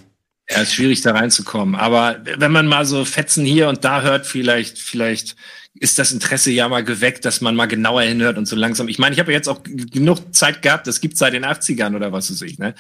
[0.48, 1.74] Ja, ist schwierig da reinzukommen.
[1.74, 5.36] Aber wenn man mal so Fetzen hier und da hört, vielleicht, vielleicht
[5.80, 8.88] ist das Interesse ja mal geweckt, dass man mal genauer hinhört und so langsam.
[8.88, 12.12] Ich meine, ich habe jetzt auch genug Zeit gehabt, das gibt seit den 80ern oder
[12.12, 12.74] was weiß ich, ne?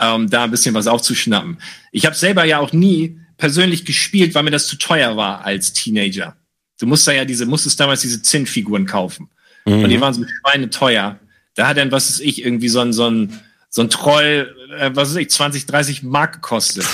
[0.00, 1.58] Ähm, da ein bisschen was aufzuschnappen.
[1.92, 5.74] Ich habe selber ja auch nie persönlich gespielt, weil mir das zu teuer war als
[5.74, 6.36] Teenager.
[6.80, 9.28] Du musst da ja diese, musstest damals diese Zinnfiguren kaufen.
[9.66, 9.84] Mhm.
[9.84, 11.18] Und die waren so Schweine teuer.
[11.54, 14.90] Da hat dann, was weiß ich, irgendwie so ein, so ein, so ein Troll, äh,
[14.94, 16.86] was weiß ich, 20, 30 Mark gekostet.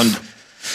[0.00, 0.16] Und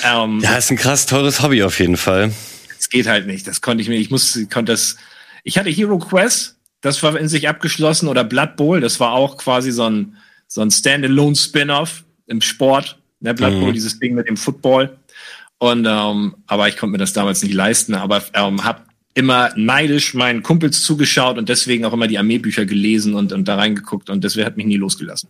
[0.03, 2.31] ähm, ja, ist ein krass teures Hobby auf jeden Fall
[2.79, 3.47] es geht halt nicht.
[3.47, 4.97] Das konnte ich mir, ich muss, konnte das,
[5.43, 9.37] ich hatte Hero Quest, das war in sich abgeschlossen, oder Blood Bowl, das war auch
[9.37, 12.99] quasi so ein, so ein Standalone Spin-off im Sport.
[13.19, 13.59] Ne, Blood mhm.
[13.61, 14.97] Bowl, dieses Ding mit dem Football.
[15.57, 18.81] Und, ähm, aber ich konnte mir das damals nicht leisten, aber ähm, habe
[19.13, 23.55] immer neidisch meinen Kumpels zugeschaut und deswegen auch immer die Armeebücher gelesen und, und da
[23.55, 25.29] reingeguckt und deswegen hat mich nie losgelassen.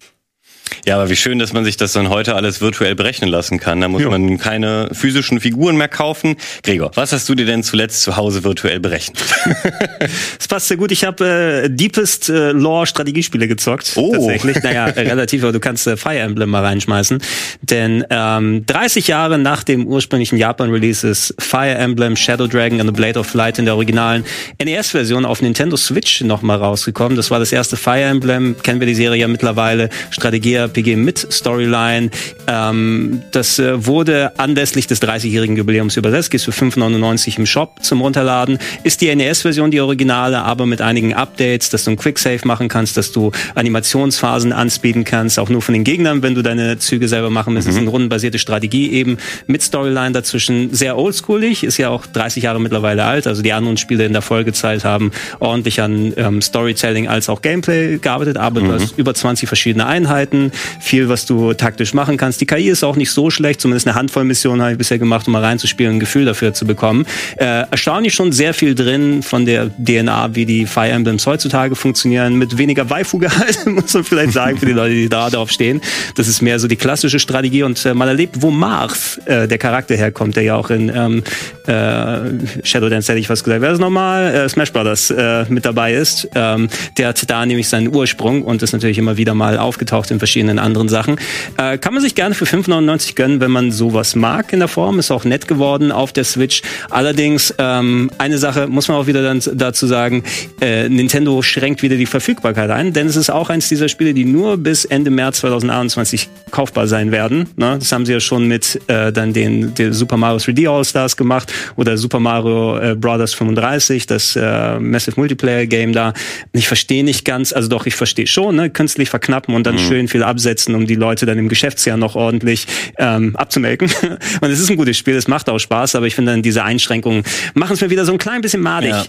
[0.85, 3.81] Ja, aber wie schön, dass man sich das dann heute alles virtuell berechnen lassen kann.
[3.81, 4.09] Da muss ja.
[4.09, 6.35] man keine physischen Figuren mehr kaufen.
[6.63, 9.23] Gregor, was hast du dir denn zuletzt zu Hause virtuell berechnet?
[10.37, 10.91] das passt sehr gut.
[10.91, 13.93] Ich habe äh, Deepest äh, Lore Strategiespiele gezockt.
[13.95, 14.13] Oh.
[14.13, 14.61] Tatsächlich.
[14.61, 17.19] Naja, relativ, aber du kannst äh, Fire Emblem mal reinschmeißen.
[17.61, 22.95] Denn ähm, 30 Jahre nach dem ursprünglichen Japan-Release ist Fire Emblem Shadow Dragon and the
[22.95, 24.23] Blade of Light in der originalen
[24.63, 27.15] NES-Version auf Nintendo Switch nochmal rausgekommen.
[27.15, 28.55] Das war das erste Fire Emblem.
[28.61, 29.89] Kennen wir die Serie ja mittlerweile.
[30.11, 32.09] Strategie JRPG mit Storyline.
[32.47, 38.01] Ähm, das äh, wurde anlässlich des 30-jährigen Jubiläums übersetzt, gehst für 5,99 im Shop zum
[38.01, 38.59] Runterladen.
[38.83, 42.97] Ist die NES-Version die originale, aber mit einigen Updates, dass du ein Quicksave machen kannst,
[42.97, 47.29] dass du Animationsphasen anspeeden kannst, auch nur von den Gegnern, wenn du deine Züge selber
[47.29, 47.67] machen willst.
[47.67, 47.69] Mhm.
[47.69, 50.73] Das ist eine rundenbasierte Strategie eben mit Storyline dazwischen.
[50.73, 53.27] Sehr oldschoolig, ist ja auch 30 Jahre mittlerweile alt.
[53.27, 57.97] Also die anderen Spiele in der Folgezeit haben ordentlich an ähm, Storytelling als auch Gameplay
[57.97, 58.67] gearbeitet, aber mhm.
[58.67, 60.44] du hast über 20 verschiedene Einheiten,
[60.79, 62.41] viel, was du taktisch machen kannst.
[62.41, 65.27] Die KI ist auch nicht so schlecht, zumindest eine Handvoll Missionen habe ich bisher gemacht,
[65.27, 67.05] um mal reinzuspielen, ein Gefühl dafür zu bekommen.
[67.37, 72.35] Äh, erstaunlich schon sehr viel drin von der DNA, wie die Fire Emblems heutzutage funktionieren,
[72.35, 75.81] mit weniger Waifu-Gehalt, muss man vielleicht sagen, für die Leute, die da drauf stehen.
[76.15, 79.57] Das ist mehr so die klassische Strategie und äh, man erlebt, wo Mars, äh, der
[79.57, 81.23] Charakter herkommt, der ja auch in ähm,
[81.67, 84.33] äh, Shadow Dance hätte ich was gesagt, wer ist nochmal?
[84.33, 86.27] Äh, Smash Brothers äh, mit dabei ist.
[86.35, 90.19] Ähm, der hat da nämlich seinen Ursprung und ist natürlich immer wieder mal aufgetaucht in
[90.19, 91.17] verschiedenen anderen Sachen.
[91.57, 94.99] Äh, kann man sich gerne für 5,99 gönnen, wenn man sowas mag in der Form.
[94.99, 96.61] Ist auch nett geworden auf der Switch.
[96.89, 100.23] Allerdings, ähm, eine Sache muss man auch wieder dann dazu sagen,
[100.61, 104.25] äh, Nintendo schränkt wieder die Verfügbarkeit ein, denn es ist auch eins dieser Spiele, die
[104.25, 107.49] nur bis Ende März 2021 kaufbar sein werden.
[107.55, 107.77] Ne?
[107.79, 111.53] Das haben sie ja schon mit äh, dann den, den Super Mario 3D All-Stars gemacht
[111.75, 116.13] oder Super Mario äh, Brothers 35, das äh, Massive Multiplayer Game da.
[116.53, 118.69] Ich verstehe nicht ganz, also doch, ich verstehe schon, ne?
[118.69, 119.79] künstlich verknappen und dann mhm.
[119.79, 123.89] schön viel absetzen, um die Leute dann im Geschäftsjahr noch ordentlich ähm, abzumelken.
[124.41, 126.63] und es ist ein gutes Spiel, es macht auch Spaß, aber ich finde dann diese
[126.63, 128.91] Einschränkungen machen es mir wieder so ein klein bisschen madig.
[128.91, 129.05] Ja.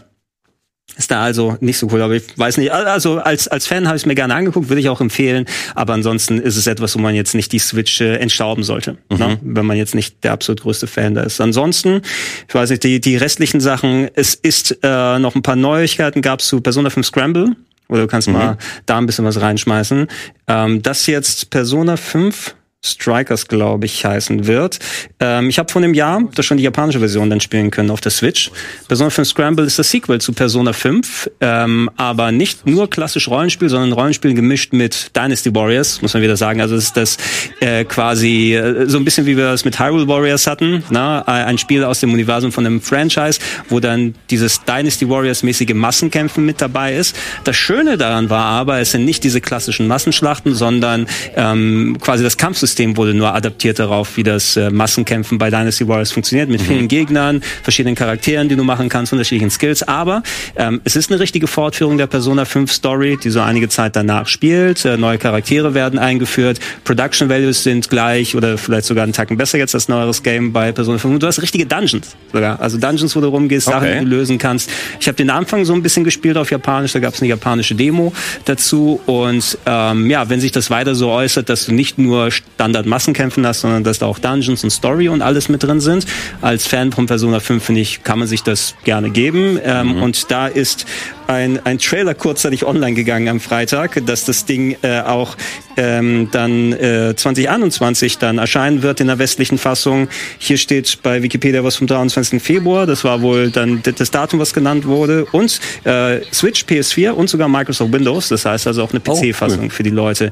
[0.96, 2.70] Ist da also nicht so cool, aber ich weiß nicht.
[2.70, 5.44] Also als, als Fan habe ich es mir gerne angeguckt, würde ich auch empfehlen.
[5.74, 9.18] Aber ansonsten ist es etwas, wo man jetzt nicht die Switch äh, entstauben sollte, mhm.
[9.18, 9.38] ne?
[9.42, 11.40] wenn man jetzt nicht der absolut größte Fan da ist.
[11.40, 12.02] Ansonsten,
[12.48, 16.40] ich weiß nicht, die, die restlichen Sachen, es ist äh, noch ein paar Neuigkeiten gab
[16.40, 17.56] es zu Persona 5 Scramble.
[17.88, 18.34] Oder du kannst mhm.
[18.34, 20.08] mal da ein bisschen was reinschmeißen.
[20.48, 22.54] Ähm, das jetzt Persona 5
[22.86, 24.78] Strikers, glaube ich, heißen wird.
[25.20, 28.00] Ähm, ich habe vor einem Jahr das schon die japanische Version dann spielen können auf
[28.00, 28.50] der Switch.
[28.88, 33.68] Persona 5 Scramble ist das Sequel zu Persona 5, ähm, aber nicht nur klassisch Rollenspiel,
[33.68, 36.60] sondern Rollenspiel gemischt mit Dynasty Warriors, muss man wieder sagen.
[36.60, 37.16] Also es ist das
[37.60, 41.20] äh, quasi äh, so ein bisschen wie wir es mit Hyrule Warriors hatten, na?
[41.26, 45.74] Äh, ein Spiel aus dem Universum von einem Franchise, wo dann dieses Dynasty Warriors mäßige
[45.74, 47.16] Massenkämpfen mit dabei ist.
[47.44, 52.36] Das Schöne daran war aber, es sind nicht diese klassischen Massenschlachten, sondern ähm, quasi das
[52.36, 56.60] Kampfsystem System wurde nur adaptiert darauf, wie das äh, Massenkämpfen bei Dynasty Warriors funktioniert, mit
[56.60, 56.66] mhm.
[56.66, 59.82] vielen Gegnern, verschiedenen Charakteren, die du machen kannst, unterschiedlichen Skills.
[59.82, 60.22] Aber
[60.56, 64.28] ähm, es ist eine richtige Fortführung der Persona 5 Story, die so einige Zeit danach
[64.28, 64.84] spielt.
[64.84, 69.56] Äh, neue Charaktere werden eingeführt, Production Values sind gleich oder vielleicht sogar einen Tacken besser
[69.56, 71.14] jetzt als neueres Game bei Persona 5.
[71.14, 72.60] Und du hast richtige Dungeons sogar.
[72.60, 73.76] Also Dungeons, wo du rumgehst, okay.
[73.76, 74.68] Sachen, die du lösen kannst.
[75.00, 77.74] Ich habe den Anfang so ein bisschen gespielt auf Japanisch, da gab es eine japanische
[77.74, 78.12] Demo
[78.44, 79.00] dazu.
[79.06, 83.60] Und ähm, ja, wenn sich das weiter so äußert, dass du nicht nur Standard-Massenkämpfen hast,
[83.60, 86.06] sondern dass da auch Dungeons und Story und alles mit drin sind.
[86.40, 89.58] Als Fan von Persona 5 finde ich, kann man sich das gerne geben.
[89.62, 90.02] Ähm, mhm.
[90.02, 90.86] Und da ist
[91.26, 95.36] ein, ein Trailer kurzzeitig online gegangen am Freitag, dass das Ding äh, auch
[95.76, 100.08] ähm, dann äh, 2021 dann erscheinen wird in der westlichen Fassung.
[100.38, 102.42] Hier steht bei Wikipedia was vom 23.
[102.42, 102.86] Februar.
[102.86, 105.26] Das war wohl dann das Datum, was genannt wurde.
[105.26, 108.28] Und äh, Switch, PS4 und sogar Microsoft Windows.
[108.28, 109.70] Das heißt also auch eine PC-Fassung oh, cool.
[109.70, 110.30] für die Leute.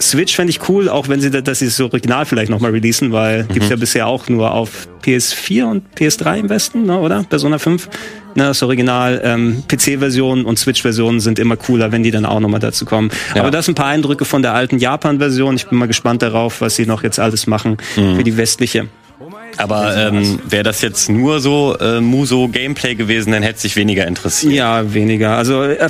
[0.00, 3.44] Switch fände ich cool, auch wenn sie dass sie das Original vielleicht nochmal releasen, weil
[3.44, 3.48] mhm.
[3.48, 7.24] gibt's ja bisher auch nur auf PS4 und PS3 im Westen, ne, oder?
[7.24, 7.88] Persona 5.
[8.36, 12.60] Ne, das Original, ähm, PC-Version und Switch-Versionen sind immer cooler, wenn die dann auch nochmal
[12.60, 13.10] dazu kommen.
[13.34, 13.42] Ja.
[13.42, 15.54] Aber das sind ein paar Eindrücke von der alten Japan-Version.
[15.54, 18.16] Ich bin mal gespannt darauf, was sie noch jetzt alles machen mhm.
[18.16, 18.88] für die westliche.
[19.56, 24.06] Aber ähm, wäre das jetzt nur so äh, Muso Gameplay gewesen, dann hätte sich weniger
[24.06, 24.52] interessiert.
[24.52, 25.36] Ja, weniger.
[25.36, 25.88] Also äh,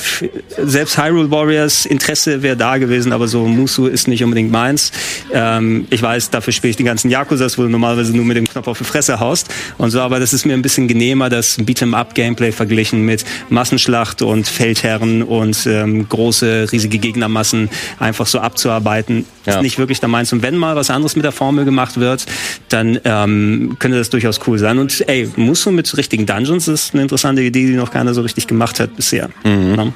[0.58, 4.92] selbst Hyrule Warriors Interesse wäre da gewesen, aber so Muso ist nicht unbedingt meins.
[5.32, 8.48] Ähm, ich weiß, dafür spiele ich die ganzen Yakuzas, wo du normalerweise nur mit dem
[8.48, 9.48] Knopf auf die Fresse haust
[9.78, 13.24] und so, aber das ist mir ein bisschen genehmer, das Beat'em Up Gameplay verglichen mit
[13.48, 19.24] Massenschlacht und Feldherren und ähm, große riesige Gegnermassen einfach so abzuarbeiten.
[19.46, 19.56] Ja.
[19.56, 20.32] Ist nicht wirklich da meins.
[20.32, 22.24] Und wenn mal was anderes mit der Formel gemacht wird,
[22.68, 24.78] dann ähm, könnte das durchaus cool sein.
[24.78, 28.46] Und ey, Musso mit richtigen Dungeons ist eine interessante Idee, die noch keiner so richtig
[28.46, 29.30] gemacht hat bisher.
[29.44, 29.74] Mhm.
[29.76, 29.92] Ja.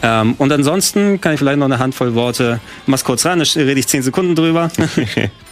[0.00, 3.80] Ähm, und ansonsten kann ich vielleicht noch eine Handvoll Worte, mach's kurz rein, da rede
[3.80, 4.70] ich zehn Sekunden drüber.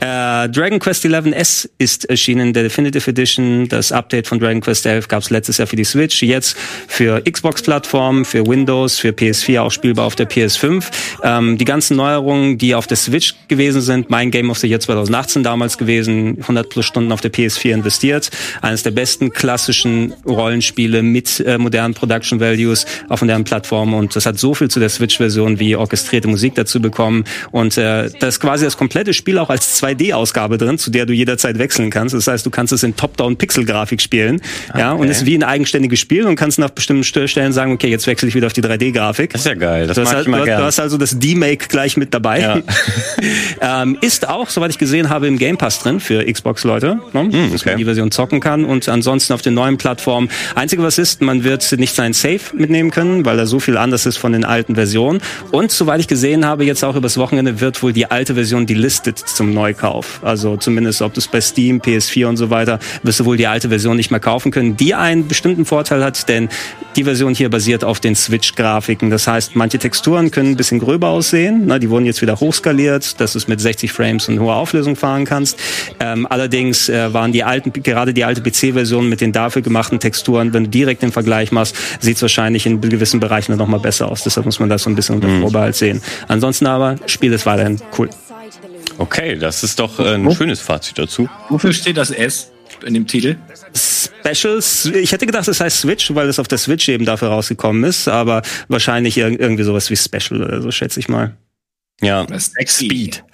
[0.00, 3.68] äh, Dragon Quest XI S ist erschienen, der Definitive Edition.
[3.68, 6.56] Das Update von Dragon Quest 11 gab es letztes Jahr für die Switch, jetzt
[6.88, 10.84] für Xbox-Plattformen, für Windows, für PS4 auch spielbar auf der PS5.
[11.22, 14.80] Ähm, die ganzen Neuerungen, die auf der Switch gewesen sind, mein Game of the Year
[14.80, 18.30] 2018 damals gewesen, 100 plus Stunden auf der PS4 investiert.
[18.62, 24.26] Eines der besten klassischen Rollenspiele mit äh, modernen Production Values auf modernen Plattformen und das
[24.26, 28.64] hat so viel zu der Switch-Version wie orchestrierte Musik dazu bekommen und äh, das quasi
[28.64, 32.14] das komplette Spiel auch als 2D-Ausgabe drin, zu der du jederzeit wechseln kannst.
[32.14, 34.80] Das heißt, du kannst es in Top-Down-Pixel-Grafik spielen, okay.
[34.80, 37.88] ja, und es ist wie ein eigenständiges Spiel und kannst nach bestimmten Stellen sagen, okay,
[37.88, 39.32] jetzt wechsle ich wieder auf die 3D-Grafik.
[39.32, 40.60] Das ist ja geil, das du mag hast, ich mal du, gern.
[40.60, 42.40] du hast also das D-Make gleich mit dabei.
[42.40, 42.62] Ja.
[43.82, 47.24] ähm, ist auch, soweit ich gesehen habe, im Game Pass drin für Xbox-Leute, ne?
[47.24, 47.48] mm, okay.
[47.52, 50.28] dass man die Version zocken kann und ansonsten auf den neuen Plattformen.
[50.54, 54.06] Einzige, was ist, man wird nicht sein Safe mitnehmen können, weil da so viel anders
[54.06, 55.20] ist von den alten Versionen.
[55.50, 59.18] Und soweit ich gesehen habe, jetzt auch übers Wochenende wird wohl die alte Version delistet
[59.34, 60.20] zum Neukauf.
[60.22, 63.46] Also zumindest, ob du es bei Steam, PS4 und so weiter, wirst du wohl die
[63.46, 66.48] alte Version nicht mehr kaufen können, die einen bestimmten Vorteil hat, denn
[66.96, 69.10] die Version hier basiert auf den Switch-Grafiken.
[69.10, 71.64] Das heißt, manche Texturen können ein bisschen gröber aussehen.
[71.66, 74.96] Na, die wurden jetzt wieder hochskaliert, dass du es mit 60 Frames und hoher Auflösung
[74.96, 75.58] fahren kannst.
[76.00, 80.52] Ähm, allerdings äh, waren die alten, gerade die alte PC-Version mit den dafür gemachten Texturen,
[80.54, 84.08] wenn du direkt den Vergleich machst, sieht es wahrscheinlich in gewissen Bereichen dann nochmal besser
[84.08, 84.24] aus.
[84.24, 85.42] Deshalb muss man das so ein bisschen unter mhm.
[85.42, 86.00] Vorbehalt sehen.
[86.28, 88.08] Ansonsten aber, Spiel ist weiterhin cool.
[88.98, 91.28] Okay, das ist doch äh, ein schönes Fazit dazu.
[91.48, 92.52] Wofür steht das S
[92.84, 93.36] in dem Titel?
[93.74, 94.86] Specials.
[94.86, 98.08] Ich hätte gedacht, es heißt Switch, weil es auf der Switch eben dafür rausgekommen ist,
[98.08, 101.36] aber wahrscheinlich irgendwie sowas wie Special oder so, schätze ich mal.
[102.00, 102.26] Ja,
[102.66, 103.24] Speed.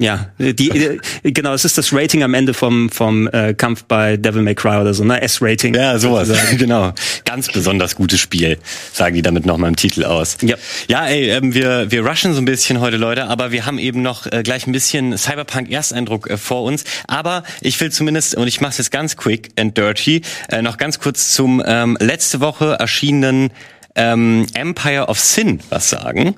[0.00, 4.42] Ja, die, genau, es ist das Rating am Ende vom, vom äh, Kampf bei Devil
[4.42, 5.20] May Cry oder so, ne?
[5.20, 5.74] S-Rating.
[5.74, 6.92] Ja, sowas, genau.
[7.24, 8.58] Ganz besonders gutes Spiel,
[8.92, 10.36] sagen die damit nochmal im Titel aus.
[10.42, 10.54] Ja,
[10.86, 14.00] ja ey, ähm, wir, wir rushen so ein bisschen heute, Leute, aber wir haben eben
[14.02, 16.84] noch äh, gleich ein bisschen Cyberpunk-Ersteindruck äh, vor uns.
[17.08, 20.76] Aber ich will zumindest, und ich mache es jetzt ganz quick and dirty, äh, noch
[20.76, 23.50] ganz kurz zum ähm, letzte Woche erschienenen
[23.96, 26.36] ähm, Empire of Sin was sagen.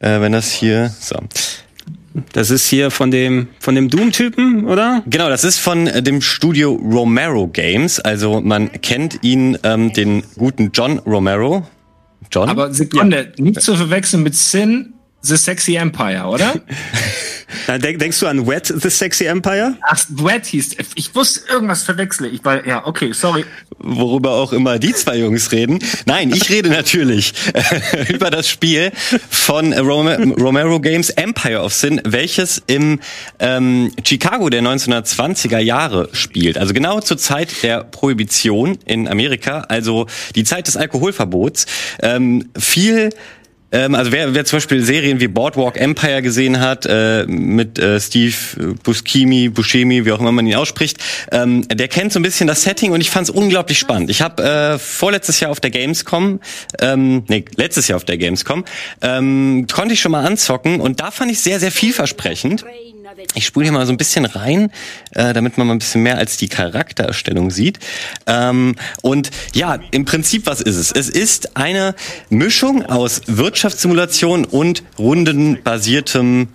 [0.00, 1.16] Äh, wenn das hier, so.
[2.32, 5.02] Das ist hier von dem von dem Doom-Typen, oder?
[5.06, 8.00] Genau, das ist von äh, dem Studio Romero Games.
[8.00, 11.66] Also man kennt ihn, ähm, den guten John Romero.
[12.32, 12.48] John?
[12.48, 13.44] Aber Sekunde, ja.
[13.44, 16.54] nicht zu verwechseln mit Sin, The Sexy Empire, oder?
[17.78, 19.76] Denk, denkst du an Wet, The Sexy Empire?
[19.82, 20.76] Ach, Wet hieß.
[20.94, 22.28] Ich wusste irgendwas verwechsle.
[22.28, 23.44] Ich war, ja, okay, sorry.
[23.78, 25.78] Worüber auch immer die zwei Jungs reden.
[26.06, 27.32] Nein, ich rede natürlich
[28.08, 28.92] über das Spiel
[29.28, 33.00] von Rom Romero Games Empire of Sin, welches im
[33.38, 36.58] ähm, Chicago der 1920er Jahre spielt.
[36.58, 41.66] Also genau zur Zeit der Prohibition in Amerika, also die Zeit des Alkoholverbots.
[42.02, 43.10] Ähm, viel
[43.72, 48.00] ähm, also wer, wer zum Beispiel Serien wie Boardwalk Empire gesehen hat, äh, mit äh,
[48.00, 48.34] Steve
[48.82, 50.98] Buscemi, Buscemi, wie auch immer man ihn ausspricht,
[51.32, 54.10] ähm, der kennt so ein bisschen das Setting und ich fand es unglaublich spannend.
[54.10, 56.40] Ich habe äh, vorletztes Jahr auf der Gamescom,
[56.80, 58.64] ähm, nee, letztes Jahr auf der Gamescom,
[59.02, 62.64] ähm, konnte ich schon mal anzocken und da fand ich sehr, sehr vielversprechend.
[63.34, 64.70] Ich spule hier mal so ein bisschen rein,
[65.12, 67.78] äh, damit man mal ein bisschen mehr als die Charaktererstellung sieht.
[68.26, 70.92] Ähm, und ja, im Prinzip, was ist es?
[70.92, 71.94] Es ist eine
[72.28, 76.48] Mischung aus Wirtschaftssimulation und rundenbasiertem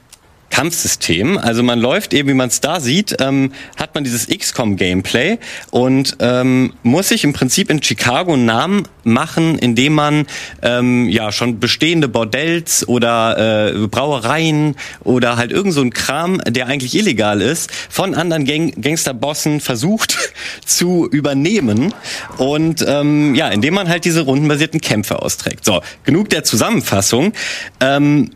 [0.49, 1.38] Kampfsystem.
[1.38, 5.38] Also man läuft eben, wie man es da sieht, ähm, hat man dieses XCOM-Gameplay
[5.71, 10.27] und ähm, muss sich im Prinzip in Chicago einen Namen machen, indem man
[10.62, 16.67] ähm, ja schon bestehende Bordells oder äh, Brauereien oder halt irgend so ein Kram, der
[16.67, 20.17] eigentlich illegal ist, von anderen Gang Gangsterbossen versucht
[20.65, 21.93] zu übernehmen
[22.38, 25.65] und ähm, ja, indem man halt diese rundenbasierten Kämpfe austrägt.
[25.65, 27.34] So, genug der Zusammenfassung.
[27.79, 28.31] Ähm,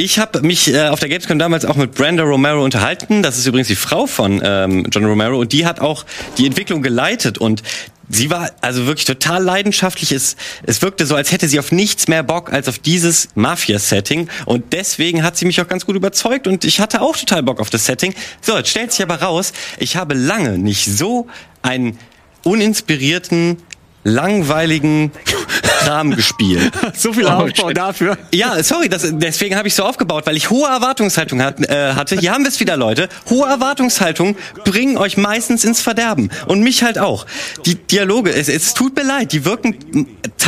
[0.00, 3.22] ich habe mich äh, auf der Gamescom damals auch mit Brenda Romero unterhalten.
[3.22, 6.06] Das ist übrigens die Frau von ähm, John Romero und die hat auch
[6.38, 7.62] die Entwicklung geleitet und
[8.08, 10.12] sie war also wirklich total leidenschaftlich.
[10.12, 14.30] Es, es wirkte so, als hätte sie auf nichts mehr Bock als auf dieses Mafia-Setting
[14.46, 17.60] und deswegen hat sie mich auch ganz gut überzeugt und ich hatte auch total Bock
[17.60, 18.14] auf das Setting.
[18.40, 21.26] So, jetzt stellt sich aber raus, ich habe lange nicht so
[21.60, 21.98] einen
[22.42, 23.58] uninspirierten
[24.02, 25.12] langweiligen
[25.80, 26.72] Kram gespielt.
[26.94, 28.18] so viel Aufbau oh, dafür.
[28.32, 32.16] Ja, sorry, das, deswegen habe ich so aufgebaut, weil ich hohe Erwartungshaltung hat, äh, hatte.
[32.16, 33.08] Hier haben wir es wieder, Leute.
[33.28, 36.30] Hohe Erwartungshaltung bringen euch meistens ins Verderben.
[36.46, 37.26] Und mich halt auch.
[37.64, 40.06] Die Dialoge, es, es tut mir leid, die wirken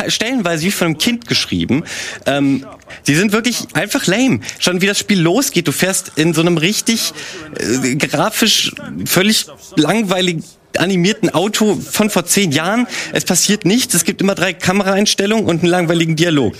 [0.08, 1.84] stellenweise wie von einem Kind geschrieben.
[2.26, 2.66] Ähm,
[3.06, 4.40] die sind wirklich einfach lame.
[4.58, 7.12] Schon wie das Spiel losgeht, du fährst in so einem richtig
[7.58, 8.74] äh, grafisch
[9.06, 10.44] völlig langweiligen
[10.78, 12.86] animierten Auto von vor zehn Jahren.
[13.12, 13.94] Es passiert nichts.
[13.94, 16.54] Es gibt immer drei Kameraeinstellungen und einen langweiligen Dialog.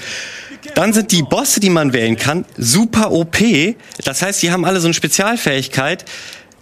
[0.75, 3.39] dann sind die Bosse, die man wählen kann, super OP.
[4.05, 6.05] Das heißt, die haben alle so eine Spezialfähigkeit,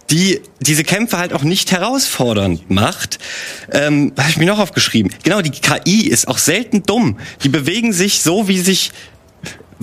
[0.09, 3.19] die diese Kämpfe halt auch nicht herausfordernd macht.
[3.71, 5.13] Ähm, Habe ich mir noch aufgeschrieben.
[5.23, 7.17] Genau, die KI ist auch selten dumm.
[7.43, 8.91] Die bewegen sich so, wie sich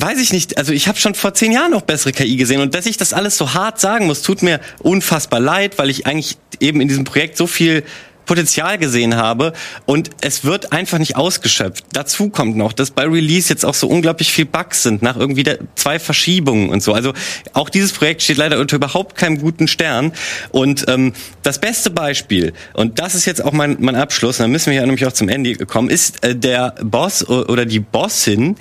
[0.01, 2.75] weiß ich nicht, also ich habe schon vor zehn Jahren noch bessere KI gesehen und
[2.75, 6.39] dass ich das alles so hart sagen muss, tut mir unfassbar leid, weil ich eigentlich
[6.61, 7.85] eben in diesem Projekt so viel
[8.29, 9.55] Potenzial gesehen habe
[9.87, 11.85] und es wird einfach nicht ausgeschöpft.
[11.93, 15.45] Dazu kommt noch, dass bei Release jetzt auch so unglaublich viel Bugs sind nach irgendwie
[15.75, 16.93] zwei Verschiebungen und so.
[16.93, 17.15] Also
[17.55, 20.13] auch dieses Projekt steht leider unter überhaupt keinem guten Stern
[20.51, 24.51] und ähm, das beste Beispiel und das ist jetzt auch mein, mein Abschluss, und dann
[24.53, 28.57] müssen wir ja nämlich auch zum Ende kommen, ist äh, der Boss oder die Bossin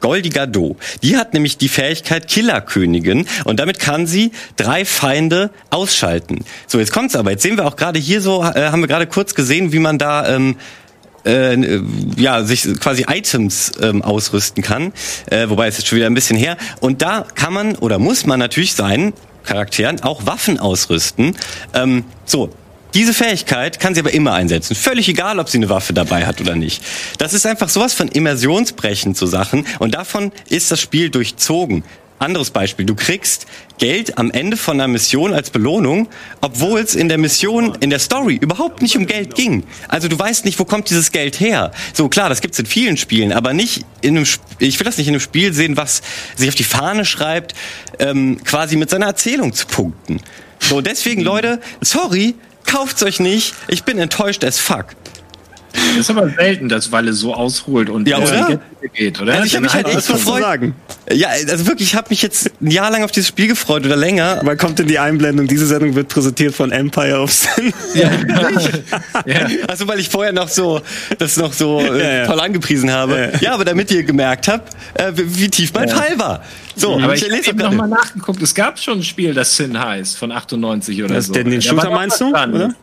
[0.00, 0.76] Goldi Gadot.
[1.02, 6.44] Die hat nämlich die Fähigkeit Killerkönigin und damit kann sie drei Feinde ausschalten.
[6.66, 7.30] So, jetzt kommt's aber.
[7.30, 9.98] Jetzt sehen wir auch gerade hier so, äh, haben wir gerade kurz gesehen, wie man
[9.98, 10.56] da ähm,
[11.24, 11.80] äh,
[12.16, 14.92] ja, sich quasi Items ähm, ausrüsten kann.
[15.30, 16.56] Äh, wobei es ist schon wieder ein bisschen her.
[16.80, 19.12] Und da kann man oder muss man natürlich seinen
[19.44, 21.36] Charakteren auch Waffen ausrüsten.
[21.74, 22.50] Ähm, so,
[22.96, 24.74] diese Fähigkeit kann sie aber immer einsetzen.
[24.74, 26.82] Völlig egal, ob sie eine Waffe dabei hat oder nicht.
[27.18, 31.84] Das ist einfach sowas von Immersionsbrechen zu Sachen und davon ist das Spiel durchzogen.
[32.18, 36.08] Anderes Beispiel, du kriegst Geld am Ende von einer Mission als Belohnung,
[36.40, 39.64] obwohl es in der Mission, in der Story überhaupt nicht um Geld ging.
[39.88, 41.72] Also du weißt nicht, wo kommt dieses Geld her.
[41.92, 44.26] So klar, das gibt's in vielen Spielen, aber nicht in einem,
[44.58, 46.00] ich will das nicht in einem Spiel sehen, was
[46.34, 47.54] sich auf die Fahne schreibt,
[47.98, 50.22] ähm, quasi mit seiner Erzählung zu punkten.
[50.60, 52.34] So, deswegen, Leute, sorry,
[52.66, 53.54] Kauft's euch nicht.
[53.68, 54.86] Ich bin enttäuscht as fuck.
[55.76, 58.60] Das ist aber selten, dass Walle so ausholt und ja, oder?
[58.92, 59.34] geht, oder?
[59.34, 60.42] Also ich habe mich halt echt gefreut.
[60.42, 60.74] Sagen.
[61.12, 63.96] Ja, also wirklich, ich habe mich jetzt ein Jahr lang auf dieses Spiel gefreut oder
[63.96, 64.40] länger.
[64.42, 65.46] Wann kommt denn die Einblendung?
[65.46, 67.72] Diese Sendung wird präsentiert von Empire of Sin.
[67.94, 68.10] Ja.
[69.26, 69.48] ja.
[69.68, 70.80] Also weil ich vorher noch so
[71.18, 72.26] das noch so äh, ja, ja.
[72.26, 73.32] toll angepriesen habe.
[73.40, 73.54] Ja.
[73.54, 76.42] aber damit ihr gemerkt habt, äh, wie, wie, tief mein Fall war.
[76.74, 78.42] So, aber ich, ich habe nochmal nachgeguckt.
[78.42, 81.32] Es gab schon ein Spiel, das Sin heißt, von 98 oder das so.
[81.32, 82.74] Denn den Shooter meinst du, oder?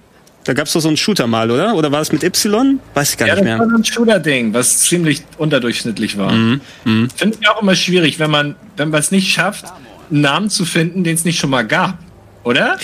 [0.44, 1.74] Da gab es doch so einen Shooter mal, oder?
[1.76, 2.80] Oder war es mit Y?
[2.94, 3.54] Weiß ich gar ja, nicht mehr.
[3.54, 6.32] Ja, das war so ein Shooter-Ding, was ziemlich unterdurchschnittlich war.
[6.34, 6.62] Mhm.
[6.84, 7.10] Mhm.
[7.16, 9.66] Finde ich auch immer schwierig, wenn man, wenn man es nicht schafft,
[10.12, 11.98] einen Namen zu finden, den es nicht schon mal gab.
[12.44, 12.78] Oder?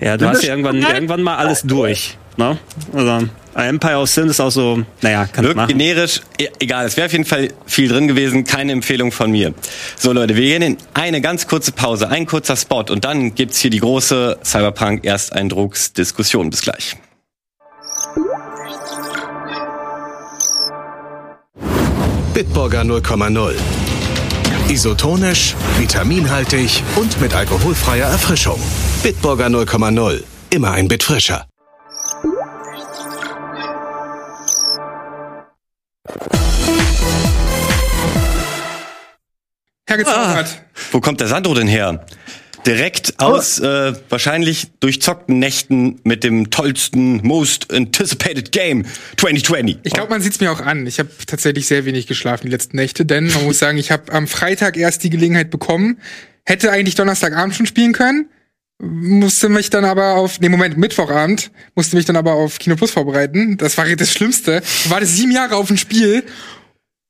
[0.00, 2.16] Ja, du Sind hast ja irgendwann, irgendwann mal alles durch.
[2.36, 2.58] Ne?
[2.92, 5.68] Also, Empire of Sin ist auch so, naja, kann Wirkt machen.
[5.68, 9.52] generisch, e, egal, es wäre auf jeden Fall viel drin gewesen, keine Empfehlung von mir.
[9.96, 13.58] So Leute, wir gehen in eine ganz kurze Pause, ein kurzer Spot und dann gibt's
[13.58, 16.50] hier die große Cyberpunk-Ersteindrucksdiskussion.
[16.50, 16.96] Bis gleich.
[22.32, 23.54] Bitburger 0,0.
[24.68, 28.60] Isotonisch, vitaminhaltig und mit alkoholfreier Erfrischung.
[29.02, 30.22] Bitburger 0,0.
[30.50, 31.49] Immer ein Bit frischer.
[39.90, 40.46] Hergezaubert.
[40.48, 42.06] Ah, wo kommt der Sandro denn her?
[42.66, 43.24] Direkt oh.
[43.24, 48.84] aus äh, wahrscheinlich durchzockten Nächten mit dem tollsten, most anticipated Game
[49.16, 49.78] 2020.
[49.82, 50.86] Ich glaube, man sieht es mir auch an.
[50.86, 54.12] Ich habe tatsächlich sehr wenig geschlafen die letzten Nächte, denn man muss sagen, ich habe
[54.12, 55.98] am Freitag erst die Gelegenheit bekommen,
[56.44, 58.28] hätte eigentlich Donnerstagabend schon spielen können,
[58.78, 62.90] musste mich dann aber auf, nee, Moment, Mittwochabend, musste mich dann aber auf Kino Plus
[62.90, 63.56] vorbereiten.
[63.56, 64.62] Das war das Schlimmste.
[64.84, 66.24] Ich war das sieben Jahre auf ein Spiel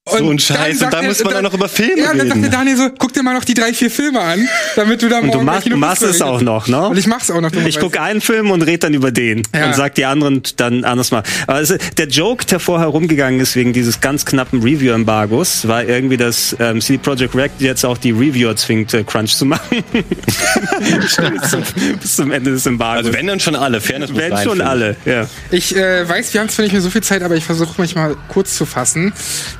[0.08, 0.82] so ein Scheiß.
[0.82, 2.04] Und da muss man dann noch über Filme reden.
[2.04, 5.02] Ja, dann sagte Daniel so, guck dir mal noch die drei, vier Filme an, damit
[5.02, 6.88] du da Und du machst, du machst es auch noch, ne?
[6.88, 7.52] Und ich mach's auch noch.
[7.52, 9.42] Ich gucke einen Film und rede dann über den.
[9.54, 9.66] Ja.
[9.66, 11.22] Und sag die anderen dann anders mal.
[11.46, 16.16] Aber also, der Joke, der vorher rumgegangen ist wegen dieses ganz knappen Review-Embargos, war irgendwie,
[16.16, 19.84] dass ähm, CD Projekt Red jetzt auch die Reviewer zwingt, äh, Crunch zu machen.
[21.02, 21.14] bis,
[21.50, 21.62] zum,
[22.00, 23.06] bis, zum, Ende des Embargos.
[23.06, 25.28] Also wenn dann schon alle, Fairness Wenn schon alle, ja.
[25.50, 27.94] Ich äh, weiß, wir haben zwar nicht mehr so viel Zeit, aber ich versuche mich
[27.94, 29.12] mal kurz zu fassen.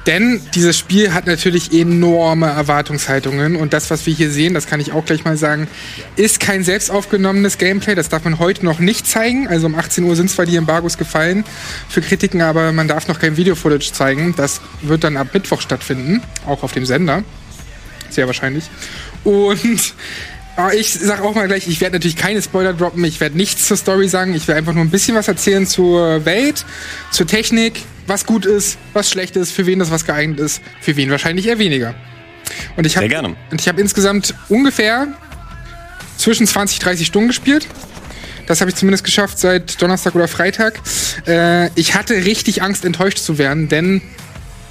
[0.07, 4.81] Denn dieses Spiel hat natürlich enorme Erwartungshaltungen und das, was wir hier sehen, das kann
[4.81, 5.68] ich auch gleich mal sagen,
[6.16, 7.95] ist kein selbst aufgenommenes Gameplay.
[7.95, 9.49] Das darf man heute noch nicht zeigen.
[9.49, 11.45] Also um 18 Uhr sind zwar die Embargos gefallen
[11.89, 14.35] für Kritiken, aber man darf noch kein Video-Footage zeigen.
[14.37, 17.22] Das wird dann ab Mittwoch stattfinden, auch auf dem Sender.
[18.11, 18.64] Sehr wahrscheinlich.
[19.24, 19.95] Und
[20.68, 23.76] ich sag auch mal gleich, ich werde natürlich keine Spoiler droppen, ich werde nichts zur
[23.76, 26.64] Story sagen, ich werde einfach nur ein bisschen was erzählen zur Welt,
[27.11, 30.96] zur Technik, was gut ist, was schlecht ist, für wen das was geeignet ist, für
[30.96, 31.94] wen wahrscheinlich eher weniger.
[32.76, 33.06] Und ich habe
[33.68, 35.08] habe insgesamt ungefähr
[36.16, 37.66] zwischen 20 30 Stunden gespielt.
[38.46, 40.80] Das habe ich zumindest geschafft seit Donnerstag oder Freitag.
[41.26, 44.02] Äh, ich hatte richtig Angst, enttäuscht zu werden, denn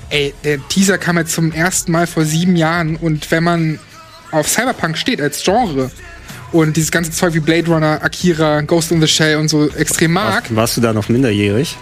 [0.10, 3.80] ey, der Teaser kam jetzt zum ersten Mal vor sieben Jahren und wenn man
[4.32, 5.92] auf Cyberpunk steht als Genre
[6.52, 10.14] und dieses ganze Zeug wie Blade Runner, Akira, Ghost in the Shell und so extrem
[10.14, 10.44] mag.
[10.50, 11.78] Warst du da noch minderjährig?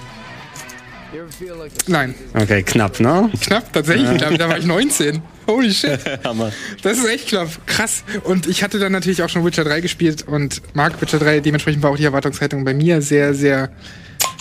[1.88, 2.16] Nein.
[2.34, 3.30] Okay, knapp, ne?
[3.41, 4.10] Knapp, tatsächlich.
[4.10, 4.18] Ja.
[4.18, 5.22] Da, da war ich 19.
[5.48, 6.00] Holy shit.
[6.24, 6.52] Hammer.
[6.82, 7.50] Das ist echt knapp.
[7.66, 8.04] Krass.
[8.24, 11.39] Und ich hatte dann natürlich auch schon Witcher 3 gespielt und mag Witcher 3.
[11.39, 13.70] Dementsprechend war auch die Erwartungshaltung bei mir sehr, sehr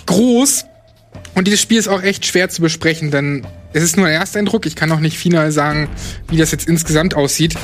[0.06, 0.64] groß.
[1.34, 4.66] Und dieses Spiel ist auch echt schwer zu besprechen, denn es ist nur ein Ersteindruck.
[4.66, 5.88] Ich kann noch nicht final sagen,
[6.28, 7.56] wie das jetzt insgesamt aussieht.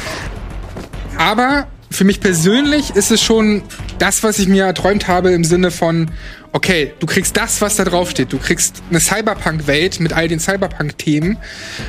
[1.23, 3.63] Aber für mich persönlich ist es schon
[4.01, 6.11] das, was ich mir erträumt habe im Sinne von,
[6.51, 8.33] okay, du kriegst das, was da drauf steht.
[8.33, 11.39] Du kriegst eine Cyberpunk-Welt mit all den Cyberpunk-Themen,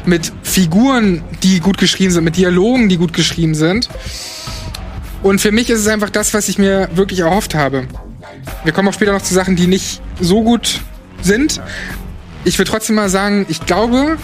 [0.06, 3.90] mit Figuren, die gut geschrieben sind, mit Dialogen, die gut geschrieben sind.
[5.24, 7.88] Und für mich ist es einfach das, was ich mir wirklich erhofft habe.
[8.64, 10.82] Wir kommen auch später noch zu Sachen, die nicht so gut
[11.24, 11.60] sind.
[12.46, 14.18] Ich will trotzdem mal sagen, ich glaube,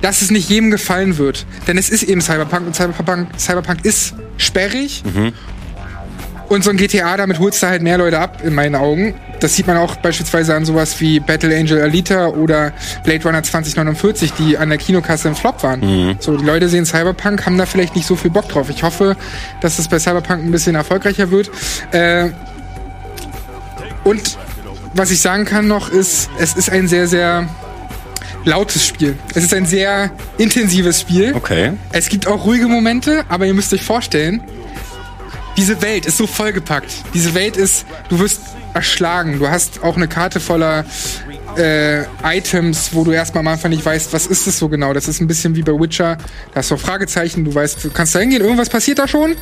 [0.00, 1.46] dass es nicht jedem gefallen wird.
[1.66, 5.02] Denn es ist eben Cyberpunk und Cyberpunk, Cyberpunk ist sperrig.
[5.04, 5.32] Mhm.
[6.48, 9.14] Und so ein GTA, damit holst du halt mehr Leute ab, in meinen Augen.
[9.40, 12.72] Das sieht man auch beispielsweise an sowas wie Battle Angel Alita oder
[13.04, 15.80] Blade Runner 2049, die an der Kinokasse im Flop waren.
[15.80, 16.16] Mhm.
[16.20, 18.70] So, die Leute sehen Cyberpunk, haben da vielleicht nicht so viel Bock drauf.
[18.70, 19.14] Ich hoffe,
[19.60, 21.50] dass es bei Cyberpunk ein bisschen erfolgreicher wird.
[21.92, 22.30] Äh,
[24.04, 24.38] und
[24.94, 27.46] was ich sagen kann noch ist, es ist ein sehr, sehr
[28.44, 29.16] lautes Spiel.
[29.34, 31.34] Es ist ein sehr intensives Spiel.
[31.34, 31.72] Okay.
[31.92, 34.42] Es gibt auch ruhige Momente, aber ihr müsst euch vorstellen,
[35.56, 36.92] diese Welt ist so vollgepackt.
[37.14, 38.40] Diese Welt ist, du wirst
[38.74, 39.38] erschlagen.
[39.38, 40.84] Du hast auch eine Karte voller
[41.56, 44.92] äh, Items, wo du erstmal am Anfang nicht weißt, was ist das so genau.
[44.92, 46.16] Das ist ein bisschen wie bei Witcher.
[46.52, 49.34] Da hast du auch Fragezeichen, du weißt, du kannst da hingehen, irgendwas passiert da schon.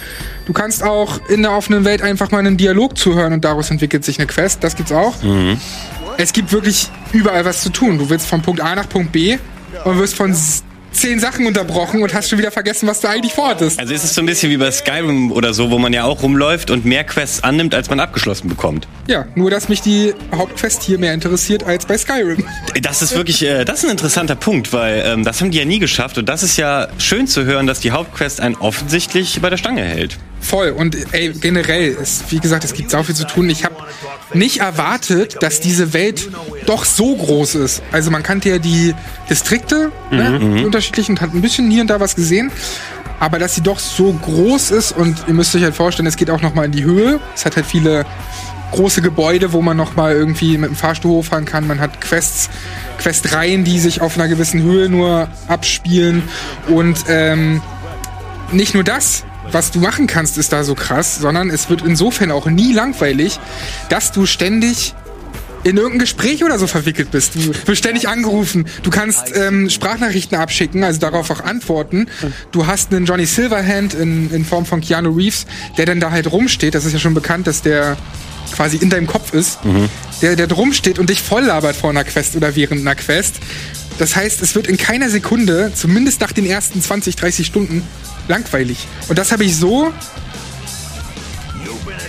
[0.46, 4.04] Du kannst auch in der offenen Welt einfach mal einen Dialog zuhören und daraus entwickelt
[4.04, 4.64] sich eine Quest.
[4.64, 5.22] Das gibt's auch.
[5.22, 5.60] Mhm.
[6.18, 7.98] Es gibt wirklich überall was zu tun.
[7.98, 9.38] Du willst von Punkt A nach Punkt B
[9.84, 10.34] und wirst von
[10.92, 13.78] zehn Sachen unterbrochen und hast schon wieder vergessen, was du eigentlich vorhattest.
[13.78, 16.22] Also ist es so ein bisschen wie bei Skyrim oder so, wo man ja auch
[16.22, 18.88] rumläuft und mehr Quests annimmt, als man abgeschlossen bekommt.
[19.06, 22.44] Ja, nur dass mich die Hauptquest hier mehr interessiert als bei Skyrim.
[22.80, 25.66] Das ist wirklich, äh, das ist ein interessanter Punkt, weil ähm, das haben die ja
[25.66, 29.50] nie geschafft und das ist ja schön zu hören, dass die Hauptquest einen offensichtlich bei
[29.50, 30.16] der Stange hält.
[30.46, 33.50] Voll und ey, generell ist, wie gesagt, es gibt sau viel zu tun.
[33.50, 33.74] Ich habe
[34.32, 36.30] nicht erwartet, dass diese Welt
[36.66, 37.82] doch so groß ist.
[37.90, 38.94] Also man kannte ja die
[39.28, 40.48] Distrikte, ne, mhm.
[40.48, 42.52] ne, die unterschiedlichen, und hat ein bisschen hier und da was gesehen.
[43.18, 46.30] Aber dass sie doch so groß ist und ihr müsst euch halt vorstellen, es geht
[46.30, 47.18] auch noch mal in die Höhe.
[47.34, 48.06] Es hat halt viele
[48.70, 51.66] große Gebäude, wo man noch mal irgendwie mit dem Fahrstuhl hochfahren kann.
[51.66, 52.50] Man hat Quests,
[52.98, 56.22] Questreihen, die sich auf einer gewissen Höhe nur abspielen
[56.68, 57.62] und ähm,
[58.52, 62.30] nicht nur das, was du machen kannst, ist da so krass, sondern es wird insofern
[62.30, 63.38] auch nie langweilig,
[63.88, 64.94] dass du ständig
[65.66, 67.34] in irgendein Gespräch oder so verwickelt bist.
[67.34, 68.66] Du wirst ständig angerufen.
[68.84, 72.06] Du kannst ähm, Sprachnachrichten abschicken, also darauf auch antworten.
[72.52, 75.44] Du hast einen Johnny Silverhand in, in Form von Keanu Reeves,
[75.76, 76.76] der dann da halt rumsteht.
[76.76, 77.96] Das ist ja schon bekannt, dass der
[78.54, 79.64] quasi in deinem Kopf ist.
[79.64, 79.88] Mhm.
[80.22, 83.34] Der, der drum steht und dich voll labert vor einer Quest oder während einer Quest.
[83.98, 87.82] Das heißt, es wird in keiner Sekunde, zumindest nach den ersten 20, 30 Stunden,
[88.28, 88.86] langweilig.
[89.08, 89.92] Und das habe ich so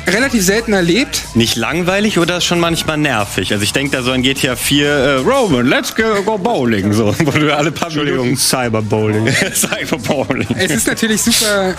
[0.08, 1.24] relativ selten erlebt.
[1.36, 3.52] Nicht langweilig oder schon manchmal nervig?
[3.52, 7.14] Also ich denke da so an GTA 4, äh, Roman, let's go, go bowling, so,
[7.20, 9.28] wo du alle paar Minuten Cyberbowling.
[9.54, 10.48] Cyberbowling.
[10.58, 11.76] Es ist natürlich super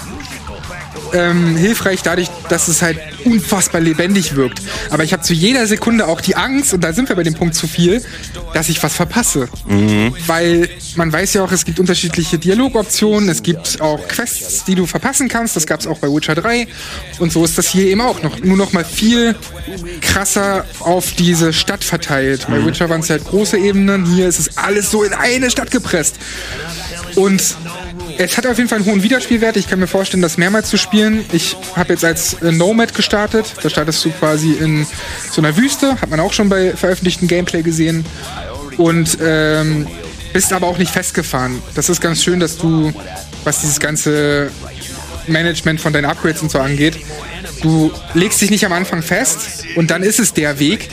[1.12, 4.60] ähm, hilfreich dadurch, dass es halt unfassbar lebendig wirkt.
[4.90, 7.34] Aber ich habe zu jeder Sekunde auch die Angst, und da sind wir bei dem
[7.34, 8.02] Punkt zu viel,
[8.54, 9.48] dass ich was verpasse.
[9.66, 10.14] Mhm.
[10.26, 14.86] Weil man weiß ja auch, es gibt unterschiedliche Dialogoptionen, es gibt auch Quests, die du
[14.86, 15.56] verpassen kannst.
[15.56, 16.66] Das gab es auch bei Witcher 3.
[17.18, 18.40] Und so ist das hier eben auch noch.
[18.40, 19.34] Nur noch mal viel
[20.00, 22.48] krasser auf diese Stadt verteilt.
[22.48, 22.52] Mhm.
[22.52, 25.70] Bei Witcher waren es halt große Ebenen, hier ist es alles so in eine Stadt
[25.70, 26.16] gepresst.
[27.14, 27.42] Und
[28.18, 29.56] es hat auf jeden Fall einen hohen Wiederspielwert.
[29.56, 31.24] Ich kann mir vorstellen, das mehrmals zu spielen.
[31.32, 33.54] Ich habe jetzt als äh, Nomad gestartet.
[33.62, 34.86] Da startest du quasi in
[35.30, 36.00] so einer Wüste.
[36.00, 38.04] Hat man auch schon bei veröffentlichten Gameplay gesehen.
[38.76, 39.86] Und ähm,
[40.32, 41.62] bist aber auch nicht festgefahren.
[41.74, 42.92] Das ist ganz schön, dass du,
[43.44, 44.50] was dieses ganze
[45.26, 46.98] Management von deinen Upgrades und so angeht,
[47.62, 50.90] du legst dich nicht am Anfang fest und dann ist es der Weg,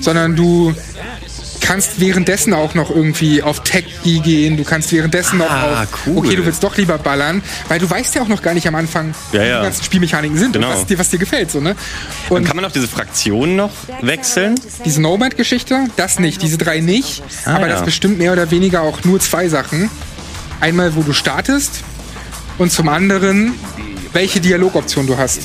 [0.00, 0.74] sondern du
[1.68, 6.16] kannst währenddessen auch noch irgendwie auf Tech gehen, du kannst währenddessen noch ah, auf, cool.
[6.16, 8.74] okay, du willst doch lieber ballern, weil du weißt ja auch noch gar nicht am
[8.74, 9.44] Anfang, ja, ja.
[9.44, 10.70] wie die ganzen Spielmechaniken sind genau.
[10.70, 11.50] und was dir, was dir gefällt.
[11.50, 11.76] So, ne?
[12.30, 14.58] und, und kann man auch diese Fraktionen noch wechseln?
[14.86, 17.74] Diese Nomad-Geschichte, das nicht, diese drei nicht, ah, aber ja.
[17.74, 19.90] das bestimmt mehr oder weniger auch nur zwei Sachen.
[20.60, 21.84] Einmal, wo du startest
[22.56, 23.52] und zum anderen,
[24.14, 25.42] welche Dialogoption du hast.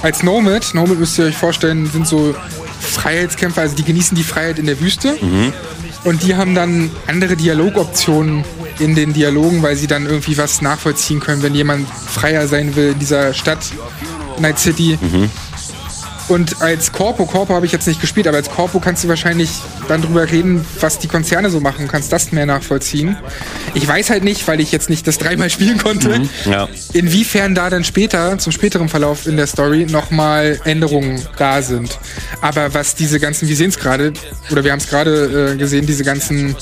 [0.00, 2.34] Als Nomad, Nomad müsst ihr euch vorstellen, sind so
[2.90, 5.16] Freiheitskämpfer, also die genießen die Freiheit in der Wüste.
[5.20, 5.52] Mhm.
[6.04, 8.44] Und die haben dann andere Dialogoptionen
[8.78, 12.92] in den Dialogen, weil sie dann irgendwie was nachvollziehen können, wenn jemand freier sein will
[12.92, 13.58] in dieser Stadt,
[14.38, 14.98] Night City.
[15.00, 15.30] Mhm.
[16.30, 19.50] Und als Corpo, Corpo habe ich jetzt nicht gespielt, aber als Corpo kannst du wahrscheinlich
[19.88, 23.16] dann drüber reden, was die Konzerne so machen, kannst das mehr nachvollziehen.
[23.74, 26.68] Ich weiß halt nicht, weil ich jetzt nicht das dreimal spielen konnte, mhm, ja.
[26.92, 31.98] inwiefern da dann später, zum späteren Verlauf in der Story, nochmal Änderungen da sind.
[32.40, 34.12] Aber was diese ganzen, wir sehen es gerade,
[34.52, 36.54] oder wir haben es gerade äh, gesehen, diese ganzen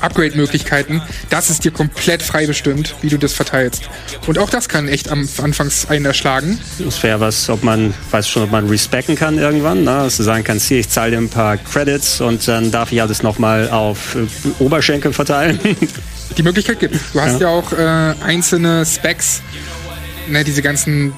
[0.00, 3.90] Upgrade-Möglichkeiten, das ist dir komplett frei bestimmt, wie du das verteilst.
[4.26, 6.58] Und auch das kann echt am Anfangs einen erschlagen.
[6.78, 10.02] Das wäre was, ob man, weiß schon, ob man respecken kann irgendwann, ne?
[10.04, 13.02] dass du sagen kannst, hier, ich zahle dir ein paar Credits und dann darf ich
[13.02, 15.58] alles nochmal auf äh, Oberschenkel verteilen.
[16.38, 19.42] Die Möglichkeit gibt Du hast ja, ja auch äh, einzelne Specs,
[20.28, 21.12] ne, diese ganzen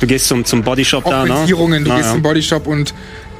[0.00, 1.46] Du gehst zum, zum Bodyshop da, ne?
[1.46, 2.12] Du Na, gehst ja.
[2.12, 2.92] zum Bodyshop und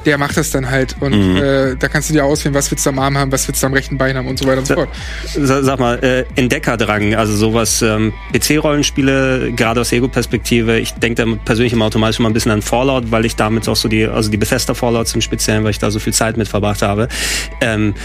[0.05, 0.95] der macht das dann halt.
[0.99, 1.37] Und mhm.
[1.37, 3.67] äh, da kannst du dir auswählen, was willst du am Arm haben, was willst du
[3.67, 4.89] am rechten Bein haben und so weiter und so fort.
[5.25, 11.73] Sag mal, äh, Entdeckerdrang, also sowas, ähm, PC-Rollenspiele, gerade aus Ego-Perspektive, ich denke da persönlich
[11.73, 14.37] immer automatisch mal ein bisschen an Fallout, weil ich damit auch so die, also die
[14.37, 17.07] Bethesda Fallouts im Speziellen, weil ich da so viel Zeit mit verbracht habe.
[17.61, 17.95] Ähm,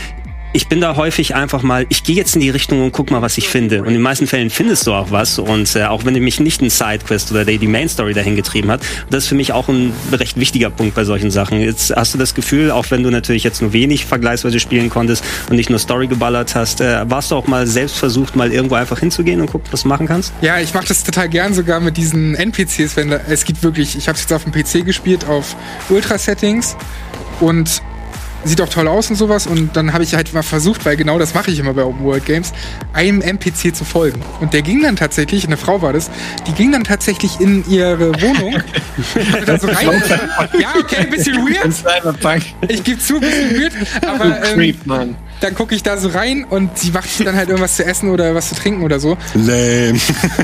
[0.53, 3.22] ich bin da häufig einfach mal, ich gehe jetzt in die Richtung und guck mal,
[3.22, 3.80] was ich finde.
[3.80, 5.38] Und in den meisten Fällen findest du auch was.
[5.38, 8.82] Und äh, auch wenn mich nicht ein Sidequest oder die Main Story dahin getrieben hat,
[9.11, 11.61] das ist für mich auch ein recht wichtiger Punkt bei solchen Sachen.
[11.61, 15.24] Jetzt hast du das Gefühl, auch wenn du natürlich jetzt nur wenig vergleichsweise spielen konntest
[15.48, 18.74] und nicht nur Story geballert hast, äh, warst du auch mal selbst versucht, mal irgendwo
[18.74, 20.32] einfach hinzugehen und gucken, was du machen kannst?
[20.40, 23.96] Ja, ich mache das total gern sogar mit diesen NPCs, wenn da, es gibt wirklich,
[23.96, 25.55] ich habe es jetzt auf dem PC gespielt auf
[25.88, 26.76] Ultra Settings
[27.40, 27.82] und
[28.45, 29.47] sieht auch toll aus und sowas.
[29.47, 32.05] Und dann habe ich halt mal versucht, weil genau das mache ich immer bei Open
[32.05, 32.53] World Games,
[32.93, 34.20] einem NPC zu folgen.
[34.41, 36.11] Und der ging dann tatsächlich, eine Frau war das,
[36.47, 38.62] die ging dann tatsächlich in ihre Wohnung.
[39.61, 40.03] so rein.
[40.59, 41.64] ja, okay, ein bisschen weird.
[42.68, 43.72] Ich gebe zu, ein bisschen weird.
[44.07, 47.84] Aber ähm, dann gucke ich da so rein und sie macht dann halt irgendwas zu
[47.84, 49.16] essen oder was zu trinken oder so.
[49.34, 49.99] Lame.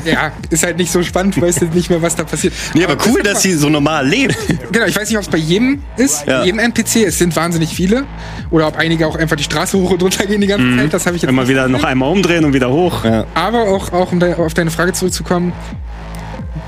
[0.05, 2.53] Ja, ist halt nicht so spannend, weißt du nicht mehr, was da passiert.
[2.73, 4.35] Nee, aber, aber cool, dass sie so normal lebt.
[4.71, 6.43] Genau, ich weiß nicht, ob es bei jedem ist, ja.
[6.43, 7.07] jedem NPC.
[7.07, 8.05] Es sind wahnsinnig viele.
[8.49, 10.79] Oder ob einige auch einfach die Straße hoch und runter gehen die ganze mhm.
[10.79, 10.93] Zeit.
[10.93, 13.05] Das habe ich jetzt Immer wieder noch einmal umdrehen und wieder hoch.
[13.05, 13.25] Ja.
[13.33, 15.53] Aber auch, auch um auf deine Frage zurückzukommen,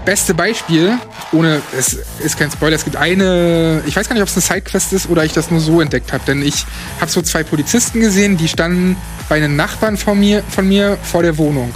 [0.06, 0.98] beste Beispiel,
[1.32, 4.42] ohne, es ist kein Spoiler, es gibt eine, ich weiß gar nicht, ob es eine
[4.42, 6.66] Sidequest ist oder ich das nur so entdeckt habe, denn ich
[7.00, 11.24] habe so zwei Polizisten gesehen, die standen bei einem Nachbarn von mir, von mir vor
[11.24, 11.74] der Wohnung.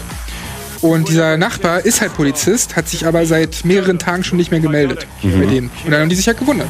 [0.83, 4.59] Und dieser Nachbar ist halt Polizist, hat sich aber seit mehreren Tagen schon nicht mehr
[4.59, 5.39] gemeldet mhm.
[5.39, 5.71] bei denen.
[5.85, 6.69] Und dann haben die sich halt gewundert.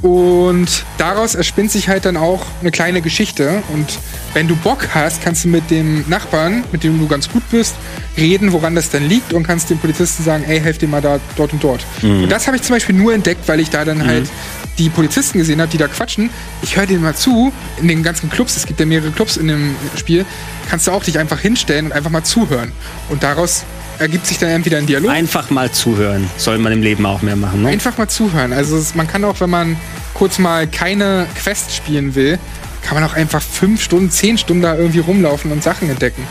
[0.00, 3.62] Und daraus erspinnt sich halt dann auch eine kleine Geschichte.
[3.74, 3.98] Und
[4.32, 7.74] wenn du Bock hast, kannst du mit dem Nachbarn, mit dem du ganz gut bist,
[8.16, 11.20] reden, woran das denn liegt und kannst dem Polizisten sagen, ey, helf dir mal da,
[11.36, 11.84] dort und dort.
[12.00, 12.22] Mhm.
[12.22, 14.06] Und das habe ich zum Beispiel nur entdeckt, weil ich da dann mhm.
[14.06, 14.30] halt
[14.78, 16.30] die Polizisten gesehen habe, die da quatschen.
[16.62, 19.48] Ich höre denen mal zu, in den ganzen Clubs, es gibt ja mehrere Clubs in
[19.48, 20.24] dem Spiel,
[20.68, 22.72] kannst du auch dich einfach hinstellen und einfach mal zuhören.
[23.08, 23.64] Und daraus
[23.98, 25.10] ergibt sich dann entweder ein Dialog.
[25.10, 26.28] Einfach mal zuhören.
[26.36, 27.70] Soll man im Leben auch mehr machen, ne?
[27.70, 28.52] Einfach mal zuhören.
[28.52, 29.76] Also es, man kann auch, wenn man
[30.14, 32.38] kurz mal keine Quest spielen will,
[32.82, 36.26] kann man auch einfach fünf Stunden, zehn Stunden da irgendwie rumlaufen und Sachen entdecken.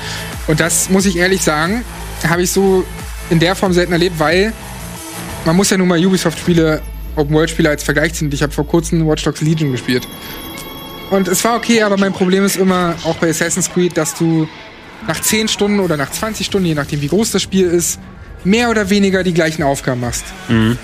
[0.47, 1.83] Und das muss ich ehrlich sagen,
[2.27, 2.85] habe ich so
[3.29, 4.53] in der Form selten erlebt, weil
[5.43, 6.81] man muss ja nun mal Ubisoft-Spiele,
[7.15, 8.29] Open-World-Spiele als Vergleich ziehen.
[8.31, 10.07] Ich habe vor kurzem Watch Dogs Legion gespielt.
[11.11, 14.47] Und es war okay, aber mein Problem ist immer, auch bei Assassin's Creed, dass du
[15.07, 17.99] nach 10 Stunden oder nach 20 Stunden, je nachdem wie groß das Spiel ist,
[18.43, 20.25] mehr oder weniger die gleichen Aufgaben machst.
[20.47, 20.77] Mhm.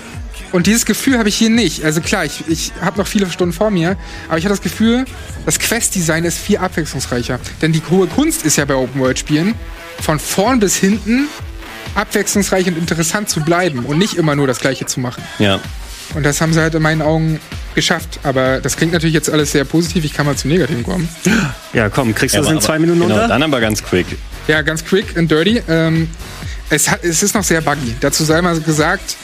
[0.52, 1.82] Und dieses Gefühl habe ich hier nicht.
[1.84, 3.96] Also klar, ich, ich habe noch viele Stunden vor mir,
[4.28, 5.06] aber ich habe das Gefühl,
[5.46, 7.40] das Quest-Design ist viel abwechslungsreicher.
[7.62, 9.54] Denn die hohe Kunst ist ja bei Open-World-Spielen,
[10.00, 11.28] von vorn bis hinten
[11.94, 15.22] abwechslungsreich und interessant zu bleiben und nicht immer nur das Gleiche zu machen.
[15.38, 15.60] Ja.
[16.14, 17.40] Und das haben sie halt in meinen Augen
[17.74, 18.20] geschafft.
[18.22, 20.04] Aber das klingt natürlich jetzt alles sehr positiv.
[20.04, 21.08] Ich kann mal zum Negativen kommen.
[21.72, 23.28] Ja, komm, kriegst du ja, das in zwei Minuten genau, unter?
[23.28, 24.06] Dann aber ganz quick.
[24.48, 25.62] Ja, ganz quick and dirty.
[25.68, 26.08] Ähm,
[26.70, 27.94] es, hat, es ist noch sehr buggy.
[28.00, 29.16] Dazu sei mal gesagt,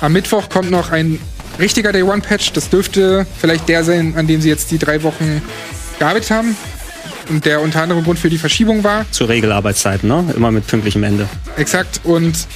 [0.00, 1.18] am Mittwoch kommt noch ein
[1.58, 2.52] richtiger Day One Patch.
[2.52, 5.42] Das dürfte vielleicht der sein, an dem sie jetzt die drei Wochen
[5.98, 6.56] gearbeitet haben.
[7.28, 9.06] Und der unter anderem Grund für die Verschiebung war.
[9.12, 10.32] Zur Regelarbeitszeit, ne?
[10.36, 11.28] Immer mit pünktlichem Ende.
[11.56, 12.00] Exakt.
[12.04, 12.46] Und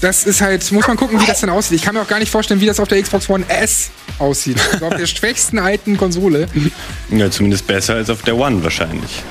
[0.00, 1.76] das ist halt, muss man gucken, wie das dann aussieht.
[1.76, 4.58] Ich kann mir auch gar nicht vorstellen, wie das auf der Xbox One S aussieht.
[4.72, 6.46] Also auf der schwächsten alten Konsole.
[7.10, 9.22] Ja, zumindest besser als auf der One wahrscheinlich.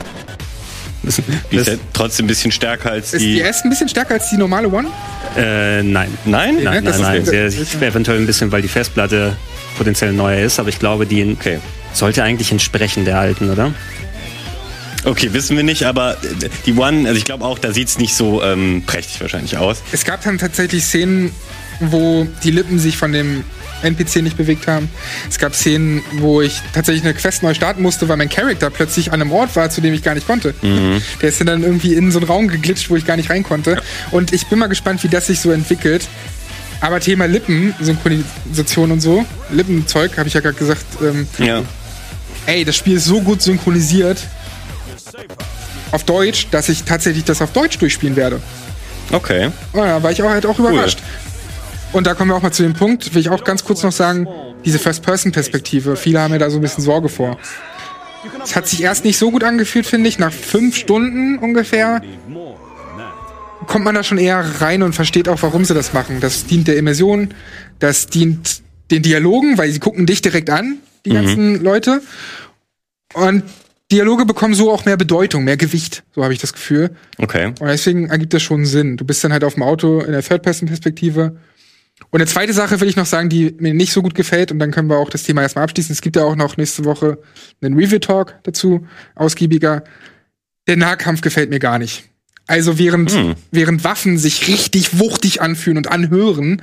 [1.51, 3.15] Die ist ja trotzdem ein bisschen stärker als die.
[3.15, 4.89] Ist die S ein bisschen stärker als die normale One?
[5.37, 6.17] Äh, nein.
[6.25, 6.57] Nein?
[6.63, 7.25] Nein, nein, nein.
[7.25, 7.45] Sehr,
[7.81, 9.35] eventuell ein bisschen, weil die Festplatte
[9.77, 11.59] potenziell neuer ist, aber ich glaube, die okay.
[11.93, 13.73] sollte eigentlich entsprechen der alten, oder?
[15.07, 17.97] Okay, wissen wir nicht, aber äh, die One, also ich glaube auch, da sieht es
[17.97, 19.81] nicht so ähm, prächtig wahrscheinlich aus.
[19.93, 21.31] Es gab dann tatsächlich Szenen,
[21.79, 23.45] wo die Lippen sich von dem
[23.83, 24.89] NPC nicht bewegt haben.
[25.29, 29.13] Es gab Szenen, wo ich tatsächlich eine Quest neu starten musste, weil mein Charakter plötzlich
[29.13, 30.53] an einem Ort war, zu dem ich gar nicht konnte.
[30.61, 31.01] Mhm.
[31.21, 33.71] Der ist dann irgendwie in so einen Raum geglitscht, wo ich gar nicht rein konnte.
[33.71, 33.81] Ja.
[34.11, 36.07] Und ich bin mal gespannt, wie das sich so entwickelt.
[36.81, 40.85] Aber Thema Lippensynchronisation und so, Lippenzeug, habe ich ja gerade gesagt.
[41.01, 41.63] Ähm, Ja.
[42.45, 44.19] ey, das Spiel ist so gut synchronisiert
[45.91, 48.41] auf Deutsch, dass ich tatsächlich das auf Deutsch durchspielen werde.
[49.11, 49.51] Okay.
[49.73, 50.99] Oh, da war ich auch halt auch überrascht.
[51.93, 53.93] Und da kommen wir auch mal zu dem Punkt, will ich auch ganz kurz noch
[53.93, 54.27] sagen,
[54.65, 55.95] diese First-Person-Perspektive.
[55.95, 57.37] Viele haben mir da so ein bisschen Sorge vor.
[58.43, 60.19] Es hat sich erst nicht so gut angefühlt, finde ich.
[60.19, 62.01] Nach fünf Stunden ungefähr
[63.67, 66.19] kommt man da schon eher rein und versteht auch, warum sie das machen.
[66.19, 67.33] Das dient der Immersion,
[67.79, 68.61] das dient
[68.91, 72.01] den Dialogen, weil sie gucken dich direkt an, die ganzen Leute.
[73.13, 73.43] Und
[73.91, 76.91] Dialoge bekommen so auch mehr Bedeutung, mehr Gewicht, so habe ich das Gefühl.
[77.17, 77.47] Okay.
[77.47, 78.97] Und deswegen ergibt das schon Sinn.
[78.97, 81.37] Du bist dann halt auf dem Auto in der Third-Person-Perspektive.
[82.09, 84.59] Und eine zweite Sache will ich noch sagen, die mir nicht so gut gefällt, und
[84.59, 85.93] dann können wir auch das Thema erstmal abschließen.
[85.93, 87.19] Es gibt ja auch noch nächste Woche
[87.61, 88.85] einen Review-Talk dazu,
[89.15, 89.83] ausgiebiger.
[90.67, 92.03] Der Nahkampf gefällt mir gar nicht.
[92.45, 93.13] Also während,
[93.51, 96.61] während Waffen sich richtig wuchtig anfühlen und anhören,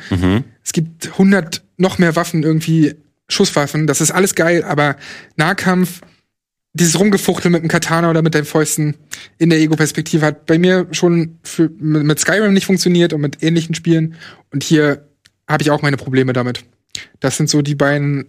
[0.63, 2.95] es gibt 100 noch mehr Waffen irgendwie,
[3.29, 4.97] Schusswaffen, das ist alles geil, aber
[5.37, 6.01] Nahkampf,
[6.75, 8.97] dieses Rumgefuchtel mit dem Katana oder mit deinen Fäusten
[9.39, 13.77] in der Ego-Perspektive hat bei mir schon für, mit Skyrim nicht funktioniert und mit ähnlichen
[13.77, 14.17] Spielen.
[14.53, 15.09] Und hier
[15.49, 16.65] habe ich auch meine Probleme damit.
[17.21, 18.27] Das sind so die beiden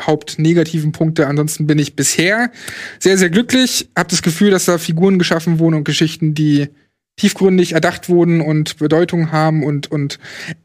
[0.00, 1.26] hauptnegativen Punkte.
[1.26, 2.52] Ansonsten bin ich bisher
[3.00, 3.90] sehr, sehr glücklich.
[3.96, 6.68] Hab das Gefühl, dass da Figuren geschaffen wurden und Geschichten, die
[7.16, 10.20] tiefgründig erdacht wurden und Bedeutung haben und, und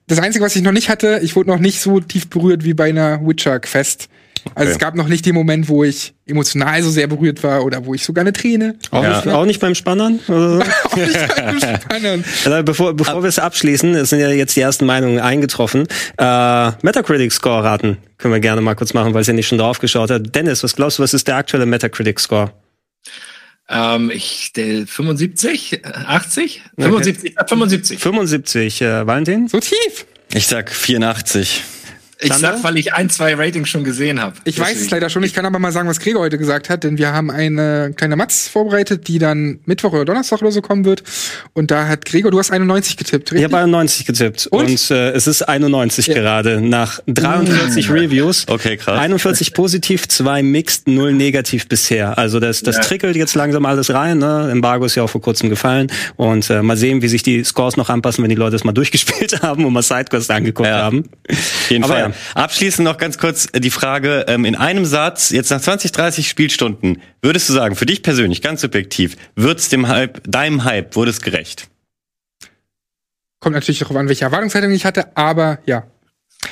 [0.05, 2.75] das Einzige, was ich noch nicht hatte, ich wurde noch nicht so tief berührt wie
[2.75, 4.07] bei einer Witcher-Quest.
[4.55, 7.85] Also es gab noch nicht den Moment, wo ich emotional so sehr berührt war oder
[7.85, 8.75] wo ich sogar eine Träne.
[8.91, 9.17] Auch, Ja.
[9.17, 10.19] nicht, auch nicht beim Spannern?
[10.27, 12.23] Auch nicht beim Spannen.
[12.45, 15.87] Also bevor bevor wir es abschließen, es sind ja jetzt die ersten Meinungen eingetroffen.
[16.17, 19.79] Äh, Metacritic-Score raten können wir gerne mal kurz machen, weil es ja nicht schon drauf
[19.79, 20.35] geschaut hat.
[20.35, 22.51] Dennis, was glaubst du, was ist der aktuelle Metacritic-Score?
[23.69, 26.61] Ähm, ich, der 75, äh, 80?
[26.77, 27.99] 75, äh, 75.
[27.99, 29.47] 75, äh, Valentin?
[29.47, 30.05] So tief.
[30.33, 31.63] Ich sag 84.
[32.23, 32.53] Ich Sander?
[32.55, 34.35] sag, weil ich ein, zwei Ratings schon gesehen habe.
[34.45, 35.23] Ich weiß es leider schon.
[35.23, 38.15] Ich kann aber mal sagen, was Gregor heute gesagt hat, denn wir haben eine kleine
[38.15, 41.03] Matz vorbereitet, die dann Mittwoch oder Donnerstag oder so kommen wird.
[41.53, 43.45] Und da hat Gregor, du hast 91 getippt, Ich richtig?
[43.53, 44.65] habe 91 getippt Und?
[44.69, 46.13] und, äh, es ist 91 Ja.
[46.15, 48.45] gerade nach 43 Reviews.
[48.47, 48.99] Okay, krass.
[48.99, 52.17] 41 positiv, 2 mixed, 0 negativ bisher.
[52.17, 52.81] Also das, das Ja.
[52.83, 54.17] trickelt jetzt langsam alles rein.
[54.19, 54.49] Ne?
[54.51, 55.91] Embargo ist ja auch vor kurzem gefallen.
[56.15, 58.71] Und äh, mal sehen, wie sich die Scores noch anpassen, wenn die Leute es mal
[58.83, 60.77] durchgespielt haben und mal Sidequest angeguckt Ja.
[60.83, 61.03] haben.
[61.29, 62.12] Auf jeden Aber Fall.
[62.35, 67.01] Abschließend noch ganz kurz die Frage, ähm, in einem Satz, jetzt nach 20, 30 Spielstunden,
[67.21, 71.21] würdest du sagen, für dich persönlich, ganz subjektiv, wird's dem Hype, deinem Hype, wurde es
[71.21, 71.69] gerecht?
[73.39, 75.85] Kommt natürlich darauf an, welche Erwartungshaltung ich hatte, aber ja.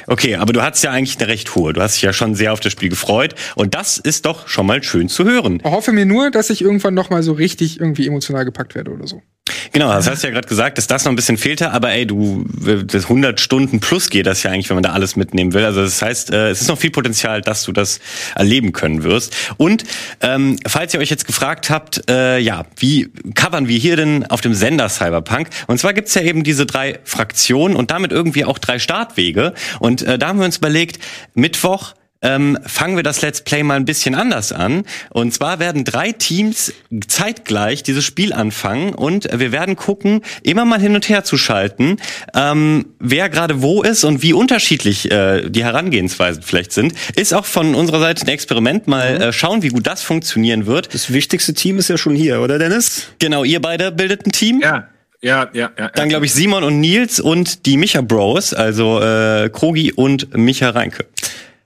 [0.08, 1.74] Okay, aber du hattest ja eigentlich eine recht hohe.
[1.74, 3.36] Du hast dich ja schon sehr auf das Spiel gefreut.
[3.56, 5.62] Und das ist doch schon mal schön zu hören.
[5.64, 9.08] Hoffe mir nur, dass ich irgendwann noch mal so richtig irgendwie emotional gepackt werde oder
[9.08, 9.22] so.
[9.72, 12.06] Genau, das hast du ja gerade gesagt, dass das noch ein bisschen fehlte, aber ey,
[12.06, 12.46] du,
[12.86, 15.66] das 100 Stunden plus geht das ja eigentlich, wenn man da alles mitnehmen will.
[15.66, 18.00] Also das heißt, äh, es ist noch viel Potenzial, dass du das
[18.36, 19.36] erleben können wirst.
[19.58, 19.84] Und
[20.22, 24.42] ähm, falls ihr euch jetzt gefragt habt, äh, ja, wie covern wir hier denn auf
[24.42, 25.50] dem Sender Cyberpunk?
[25.68, 29.54] Und zwar gibt's ja eben diese drei Fraktionen und damit irgendwie auch drei Startwege.
[29.80, 31.00] Und äh, da haben wir uns überlegt,
[31.34, 34.84] Mittwoch ähm, fangen wir das Let's Play mal ein bisschen anders an.
[35.10, 36.74] Und zwar werden drei Teams
[37.08, 41.98] zeitgleich dieses Spiel anfangen und wir werden gucken, immer mal hin und her zu schalten,
[42.36, 46.94] ähm, wer gerade wo ist und wie unterschiedlich äh, die Herangehensweisen vielleicht sind.
[47.16, 48.88] Ist auch von unserer Seite ein Experiment.
[48.88, 50.94] Mal äh, schauen, wie gut das funktionieren wird.
[50.94, 53.08] Das wichtigste Team ist ja schon hier, oder Dennis?
[53.20, 54.60] Genau, ihr beide bildet ein Team.
[54.62, 54.88] Ja,
[55.22, 55.90] ja, ja, ja.
[55.90, 60.72] Dann glaube ich Simon und Nils und die Micha Bros, also äh, Krogi und Micha
[60.72, 61.06] Reinke.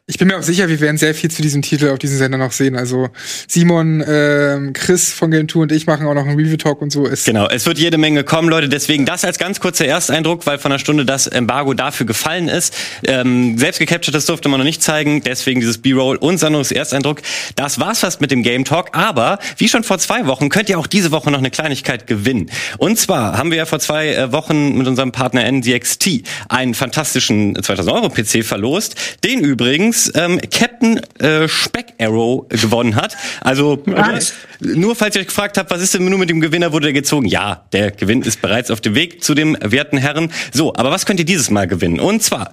[0.08, 2.38] Ich bin mir auch sicher, wir werden sehr viel zu diesem Titel auf diesem Sender
[2.38, 2.76] noch sehen.
[2.76, 3.10] Also
[3.48, 7.08] Simon, ähm, Chris von Game 2 und ich machen auch noch einen Review-Talk und so.
[7.08, 8.70] Es Genau, es wird jede Menge kommen, Leute.
[8.70, 12.78] Deswegen das als ganz kurzer Ersteindruck, weil von einer Stunde das Embargo dafür gefallen ist.
[13.08, 17.24] Ähm, selbst gecapturtes durfte man noch nicht zeigen, deswegen dieses B-Roll und Sandros Ersteindruck.
[17.56, 20.78] Das war's fast mit dem Game Talk, aber wie schon vor zwei Wochen könnt ihr
[20.78, 22.52] auch diese Woche noch eine Kleinigkeit gewinnen.
[22.78, 27.56] Und zwar haben wir ja vor zwei äh, Wochen mit unserem Partner NDXT einen fantastischen
[27.60, 28.94] 2000 Euro PC verlost,
[29.24, 33.16] den übrigens ähm, Captain äh, Speck Arrow gewonnen hat.
[33.42, 34.20] Also äh,
[34.60, 36.94] nur falls ihr euch gefragt habt, was ist denn nur mit dem Gewinner, wurde der
[36.94, 37.28] gezogen?
[37.28, 40.32] Ja, der Gewinn ist bereits auf dem Weg zu dem werten Herren.
[40.54, 42.00] So, aber was könnt ihr dieses Mal gewinnen?
[42.00, 42.52] Und zwar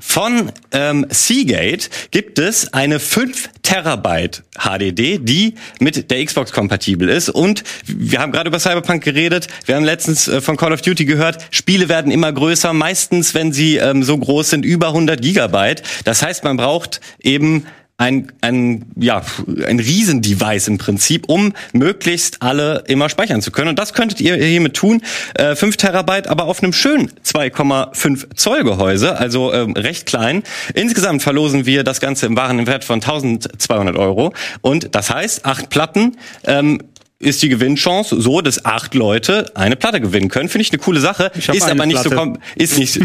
[0.00, 7.28] von ähm, Seagate gibt es eine 5 Terabyte HDD, die mit der Xbox kompatibel ist.
[7.28, 9.48] Und wir haben gerade über Cyberpunk geredet.
[9.66, 13.52] Wir haben letztens äh, von Call of Duty gehört, Spiele werden immer größer, meistens, wenn
[13.52, 15.82] sie ähm, so groß sind, über 100 Gigabyte.
[16.04, 16.77] Das heißt, man braucht
[17.20, 17.66] eben
[18.00, 19.22] ein, ein, ja,
[19.66, 23.70] ein Riesendevice im Prinzip, um möglichst alle immer speichern zu können.
[23.70, 25.02] Und das könntet ihr hiermit tun.
[25.34, 30.44] Äh, 5 Terabyte, aber auf einem schönen 2,5 Zoll Gehäuse, also ähm, recht klein.
[30.74, 34.32] Insgesamt verlosen wir das Ganze im wahren Wert von 1200 Euro.
[34.60, 36.16] Und das heißt, acht Platten.
[36.44, 36.80] Ähm,
[37.20, 40.48] ist die Gewinnchance so, dass acht Leute eine Platte gewinnen können.
[40.48, 41.32] Finde ich eine coole Sache.
[41.34, 42.16] Ist aber nicht Platte.
[42.16, 43.00] so ist nicht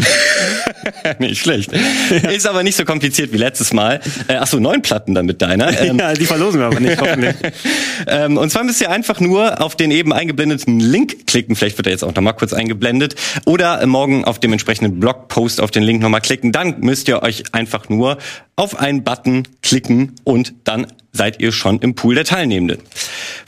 [1.18, 1.72] nicht schlecht.
[1.72, 2.30] Ja.
[2.30, 4.00] Ist aber nicht so kompliziert wie letztes Mal.
[4.28, 5.64] Äh, ach so, neun Platten dann mit deiner.
[5.84, 7.34] Ähm, ja, die verlosen wir aber nicht, hoffentlich.
[8.06, 11.56] ähm, und zwar müsst ihr einfach nur auf den eben eingeblendeten Link klicken.
[11.56, 13.16] Vielleicht wird er jetzt auch noch mal kurz eingeblendet.
[13.44, 16.52] Oder morgen auf dem entsprechenden Blogpost auf den Link noch mal klicken.
[16.52, 18.18] Dann müsst ihr euch einfach nur
[18.56, 22.78] auf einen Button klicken und dann seid ihr schon im Pool der Teilnehmenden.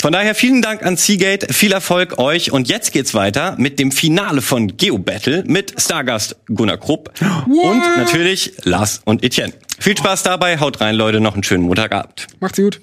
[0.01, 3.93] Von daher vielen Dank an Seagate, viel Erfolg euch und jetzt geht's weiter mit dem
[3.93, 7.65] Finale von Geo Battle mit Stargast Gunnar Krupp What?
[7.65, 9.53] und natürlich Lars und Etienne.
[9.79, 12.29] Viel Spaß dabei, haut rein Leute, noch einen schönen Montagabend.
[12.41, 12.81] Macht's gut.